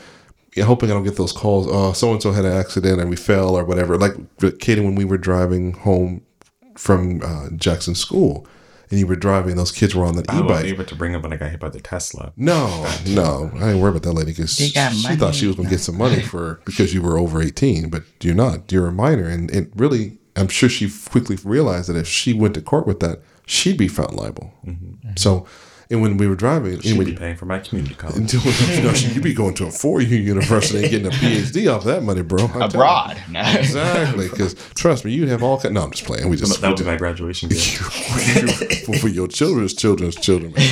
hoping 0.63 0.89
I 0.89 0.93
don't 0.93 1.03
get 1.03 1.17
those 1.17 1.33
calls. 1.33 1.67
Oh, 1.69 1.91
so 1.93 2.11
and 2.13 2.21
so 2.21 2.31
had 2.31 2.45
an 2.45 2.53
accident 2.53 3.01
and 3.01 3.09
we 3.09 3.15
fell 3.17 3.57
or 3.57 3.65
whatever. 3.65 3.97
Like 3.97 4.13
Katie, 4.59 4.79
when 4.81 4.95
we 4.95 5.03
were 5.03 5.17
driving 5.17 5.73
home 5.73 6.21
from 6.77 7.21
uh, 7.23 7.49
Jackson 7.55 7.95
School, 7.95 8.47
and 8.91 8.99
you 8.99 9.07
were 9.07 9.15
driving, 9.15 9.55
those 9.55 9.71
kids 9.71 9.95
were 9.95 10.05
on 10.05 10.15
that 10.15 10.29
I 10.29 10.35
wasn't 10.41 10.49
e-bike. 10.51 10.65
able 10.65 10.85
to 10.85 10.95
bring 10.95 11.15
up 11.15 11.23
when 11.23 11.33
I 11.33 11.37
got 11.37 11.49
hit 11.49 11.59
by 11.59 11.69
the 11.69 11.79
Tesla. 11.79 12.31
No, 12.37 12.87
no, 13.07 13.49
I 13.55 13.71
ain't 13.71 13.79
worry 13.81 13.89
about 13.89 14.03
that 14.03 14.13
lady 14.13 14.31
because 14.31 14.53
she 14.55 14.71
money. 14.75 15.15
thought 15.15 15.33
she 15.35 15.47
was 15.47 15.55
going 15.55 15.67
to 15.67 15.73
get 15.75 15.81
some 15.81 15.97
money 15.97 16.21
for 16.21 16.61
because 16.65 16.93
you 16.93 17.01
were 17.01 17.17
over 17.17 17.41
eighteen, 17.41 17.89
but 17.89 18.03
you're 18.21 18.35
not. 18.35 18.71
You're 18.71 18.87
a 18.87 18.91
minor, 18.93 19.27
and 19.27 19.49
it 19.51 19.71
really, 19.75 20.19
I'm 20.35 20.47
sure 20.49 20.69
she 20.69 20.89
quickly 21.09 21.37
realized 21.43 21.89
that 21.89 21.95
if 21.97 22.07
she 22.07 22.31
went 22.33 22.53
to 22.55 22.61
court 22.61 22.85
with 22.85 22.99
that, 22.99 23.21
she'd 23.47 23.77
be 23.77 23.87
found 23.87 24.15
liable. 24.15 24.53
So, 25.17 25.45
and 25.89 26.01
when 26.01 26.17
we 26.17 26.27
were 26.27 26.35
driving, 26.35 26.73
and 26.73 26.83
Should 26.83 26.97
when 26.97 27.07
be 27.07 27.15
paying 27.15 27.35
for 27.35 27.45
my 27.45 27.59
community 27.59 27.95
college. 27.95 28.33
you 28.33 28.83
know, 28.83 28.91
you'd 28.91 29.23
be 29.23 29.33
going 29.33 29.53
to 29.55 29.67
a 29.67 29.71
four-year 29.71 30.19
university 30.19 30.83
and 30.83 30.91
getting 30.91 31.07
a 31.07 31.11
PhD 31.11 31.73
off 31.73 31.83
that 31.83 32.03
money, 32.03 32.21
bro. 32.21 32.43
I'm 32.43 32.47
telling 32.49 32.61
you. 32.61 32.79
Abroad. 32.79 33.21
No. 33.29 33.41
Exactly, 33.41 34.29
because 34.29 34.55
trust 34.75 35.05
me, 35.05 35.11
you'd 35.11 35.29
have 35.29 35.43
all 35.43 35.59
kind. 35.59 35.73
No, 35.73 35.83
I'm 35.83 35.91
just 35.91 36.05
playing. 36.05 36.29
We 36.29 36.37
just, 36.37 36.61
that 36.61 36.67
we 36.67 36.73
would 36.73 36.79
be 36.79 36.85
my 36.85 36.97
graduation 36.97 37.49
gift. 37.49 37.77
for, 38.85 38.97
for 38.97 39.07
your 39.07 39.27
children's 39.27 39.73
children's 39.73 40.15
children. 40.15 40.53
Man. 40.53 40.63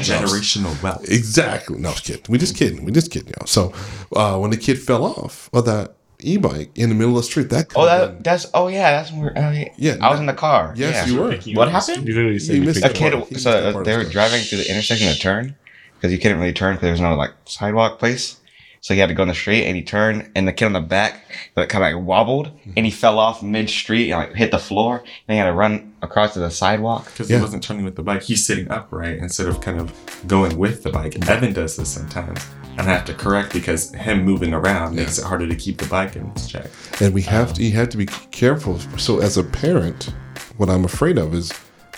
Generational 0.00 0.80
wealth. 0.82 1.08
Exactly. 1.08 1.78
No, 1.78 1.88
I 1.88 1.92
was 1.92 2.00
kidding. 2.00 2.24
We 2.28 2.38
just 2.38 2.56
kidding. 2.56 2.84
We 2.84 2.92
just 2.92 3.10
kidding, 3.10 3.32
y'all. 3.38 3.46
So 3.46 3.72
uh, 4.14 4.38
when 4.38 4.50
the 4.50 4.56
kid 4.56 4.78
fell 4.78 5.04
off 5.04 5.48
of 5.52 5.64
that 5.66 5.96
e-bike 6.22 6.70
in 6.74 6.88
the 6.88 6.94
middle 6.94 7.10
of 7.16 7.22
the 7.24 7.30
street, 7.30 7.50
that 7.50 7.66
Oh, 7.74 7.82
could've 7.84 7.88
that 8.00 8.14
been- 8.14 8.22
that's. 8.22 8.46
Oh, 8.54 8.68
yeah. 8.68 8.90
That's 8.92 9.10
when 9.12 9.20
we're. 9.22 9.32
Oh, 9.36 9.50
yeah. 9.50 9.68
Yeah, 9.76 9.96
I 10.00 10.10
was 10.10 10.20
in 10.20 10.26
the 10.26 10.32
car. 10.32 10.72
yes, 10.76 11.06
yeah. 11.08 11.12
you 11.14 11.20
were. 11.20 11.36
What 11.58 11.70
happened? 11.70 12.06
You 12.06 12.14
literally 12.14 12.38
said 12.38 12.54
You 12.56 12.60
you 12.62 12.66
missed 12.68 12.84
a 12.84 12.88
kid. 12.90 13.12
part. 13.12 13.36
So 13.38 13.72
that 13.72 13.84
they 13.84 13.96
were 13.96 14.04
the 14.04 14.10
driving 14.10 14.40
through 14.42 14.58
the 14.58 14.70
intersection 14.70 15.12
to 15.12 15.18
turn 15.18 15.56
because 15.94 16.12
you 16.12 16.18
couldn't 16.18 16.38
really 16.38 16.52
turn 16.52 16.74
because 16.74 16.82
there 16.86 16.92
was 16.92 17.00
no 17.00 17.14
like 17.14 17.32
sidewalk 17.44 17.98
place. 17.98 18.36
So 18.82 18.94
he 18.94 19.00
had 19.00 19.10
to 19.10 19.14
go 19.14 19.20
in 19.24 19.28
the 19.28 19.34
street 19.34 19.66
and 19.66 19.76
he 19.76 19.82
turned 19.82 20.30
and 20.34 20.48
the 20.48 20.54
kid 20.54 20.64
on 20.64 20.72
the 20.72 20.80
back 20.80 21.20
like 21.54 21.68
kind 21.68 21.84
of 21.84 21.92
like 22.00 22.02
wobbled 22.08 22.46
mm-hmm. 22.46 22.70
and 22.78 22.86
he 22.86 22.90
fell 22.90 23.18
off 23.18 23.42
mid 23.42 23.68
street 23.68 24.10
and 24.10 24.18
like 24.20 24.32
hit 24.34 24.50
the 24.52 24.58
floor 24.58 25.00
and 25.00 25.34
he 25.34 25.36
had 25.36 25.44
to 25.44 25.52
run 25.52 25.92
across 26.00 26.32
to 26.32 26.38
the 26.38 26.50
sidewalk. 26.50 27.04
Because 27.04 27.28
Yeah. 27.28 27.36
he 27.36 27.42
wasn't 27.42 27.62
turning 27.62 27.84
with 27.84 27.96
the 27.96 28.02
bike. 28.02 28.22
He's 28.22 28.46
sitting 28.46 28.70
upright 28.70 29.18
instead 29.18 29.48
of 29.48 29.60
kind 29.60 29.78
of 29.78 29.92
going 30.26 30.56
with 30.56 30.82
the 30.82 30.88
bike. 30.90 31.28
Evan 31.28 31.52
does 31.52 31.76
this 31.76 31.90
sometimes. 31.90 32.40
And 32.80 32.88
I 32.88 32.94
have 32.94 33.04
to 33.06 33.14
correct 33.14 33.52
because 33.52 33.92
him 33.94 34.24
moving 34.24 34.54
around 34.54 34.96
makes 34.96 35.18
it 35.18 35.24
harder 35.24 35.46
to 35.46 35.54
keep 35.54 35.76
the 35.76 35.86
bike 35.86 36.16
in 36.16 36.34
check. 36.36 36.66
and 37.00 37.12
we 37.12 37.20
have 37.22 37.48
um, 37.48 37.54
to. 37.56 37.62
You 37.62 37.72
have 37.72 37.90
to 37.90 37.98
be 37.98 38.06
careful. 38.06 38.78
So 38.96 39.20
as 39.20 39.36
a 39.36 39.44
parent, 39.44 40.14
what 40.56 40.70
I'm 40.70 40.86
afraid 40.86 41.18
of 41.18 41.34
is 41.34 41.52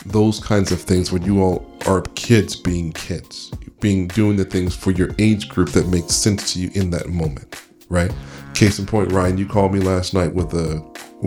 those 0.07 0.41
kinds 0.41 0.73
of 0.73 0.81
things 0.81 1.13
when 1.13 1.23
you 1.23 1.41
all 1.41 1.65
are 1.87 2.03
kids 2.17 2.57
being 2.57 2.93
kids, 2.95 3.53
being 3.81 4.09
doing 4.09 4.37
the 4.37 4.45
things 4.45 4.75
for 4.75 4.91
your 4.91 5.11
age 5.21 5.49
group 5.49 5.71
that 5.71 5.87
makes 5.87 6.17
sense 6.17 6.53
to 6.55 6.61
you 6.61 6.71
in 6.75 6.91
that 6.91 7.09
moment, 7.09 7.63
right? 7.89 8.13
Case 8.55 8.81
in 8.81 8.87
point, 8.87 9.13
Ryan, 9.13 9.39
you 9.39 9.47
called 9.47 9.73
me 9.73 9.79
last 9.79 10.15
night 10.15 10.35
with 10.35 10.53
a 10.53 10.85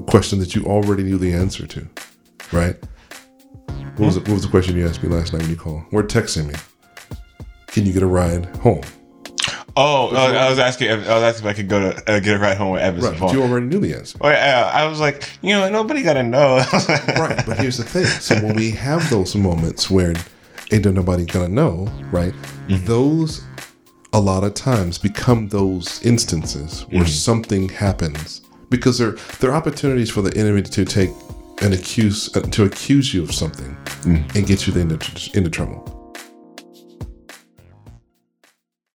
question 0.08 0.38
that 0.40 0.54
you 0.54 0.66
already 0.66 1.04
knew 1.04 1.18
the 1.18 1.32
answer 1.32 1.66
to, 1.66 1.88
right? 2.52 2.76
What 3.96 4.00
was, 4.00 4.16
hmm? 4.16 4.22
it, 4.22 4.28
what 4.28 4.34
was 4.34 4.44
the 4.44 4.50
question 4.50 4.76
you 4.76 4.86
asked 4.86 5.02
me 5.02 5.08
last 5.08 5.32
night 5.32 5.44
when 5.44 5.52
you 5.52 5.56
called? 5.56 5.84
We're 5.92 6.04
texting 6.04 6.48
me. 6.48 6.56
Can 7.68 7.86
you 7.86 7.94
get 7.94 8.04
a 8.04 8.08
ride 8.08 8.46
home? 8.58 8.84
Oh, 9.78 10.16
uh, 10.16 10.20
I 10.20 10.50
was 10.50 10.60
asking. 10.60 10.92
I 10.92 10.96
was 10.96 11.08
asking 11.08 11.48
if 11.48 11.52
I 11.52 11.54
could 11.54 11.68
go 11.68 11.92
to 11.92 12.12
uh, 12.12 12.20
get 12.20 12.38
a 12.38 12.40
ride 12.40 12.58
home 12.58 12.72
with 12.72 12.82
Evans. 12.82 13.04
Right, 13.04 13.34
you 13.34 13.44
already 13.44 13.66
knew 13.66 13.80
the 13.80 13.94
answer. 13.94 14.18
Oh, 14.22 14.30
yeah, 14.30 14.72
I 14.74 14.88
was 14.88 15.02
like, 15.02 15.28
you 15.42 15.50
know, 15.50 15.70
nobody 15.70 16.02
got 16.02 16.14
to 16.14 16.24
know. 16.24 16.58
right 17.18 17.46
but 17.46 17.58
here's 17.58 17.78
the 17.78 17.84
thing 17.84 18.06
so 18.06 18.36
when 18.36 18.56
we 18.56 18.72
have 18.72 19.08
those 19.10 19.36
moments 19.36 19.90
where 19.90 20.14
ain't 20.72 20.86
nobody 20.86 21.26
gonna 21.26 21.48
know 21.48 21.88
right 22.12 22.34
those 22.68 23.44
a 24.14 24.20
lot 24.20 24.44
of 24.44 24.54
times 24.54 24.98
become 24.98 25.48
those 25.50 26.04
instances 26.06 26.82
where 26.90 27.06
something 27.06 27.70
happens 27.70 28.42
because 28.70 28.98
they're 28.98 29.12
they're 29.40 29.54
opportunities 29.54 30.10
for 30.10 30.22
the 30.22 30.36
enemy 30.38 30.62
to 30.62 30.86
take 30.86 31.12
and 31.62 31.74
accuse 31.74 32.36
uh, 32.36 32.42
to 32.42 32.64
accuse 32.64 33.14
you 33.14 33.24
of 33.24 33.34
something 33.34 33.76
and 34.04 34.48
get 34.48 34.68
you 34.68 34.74
into, 34.74 35.38
into 35.38 35.50
trouble 35.50 35.95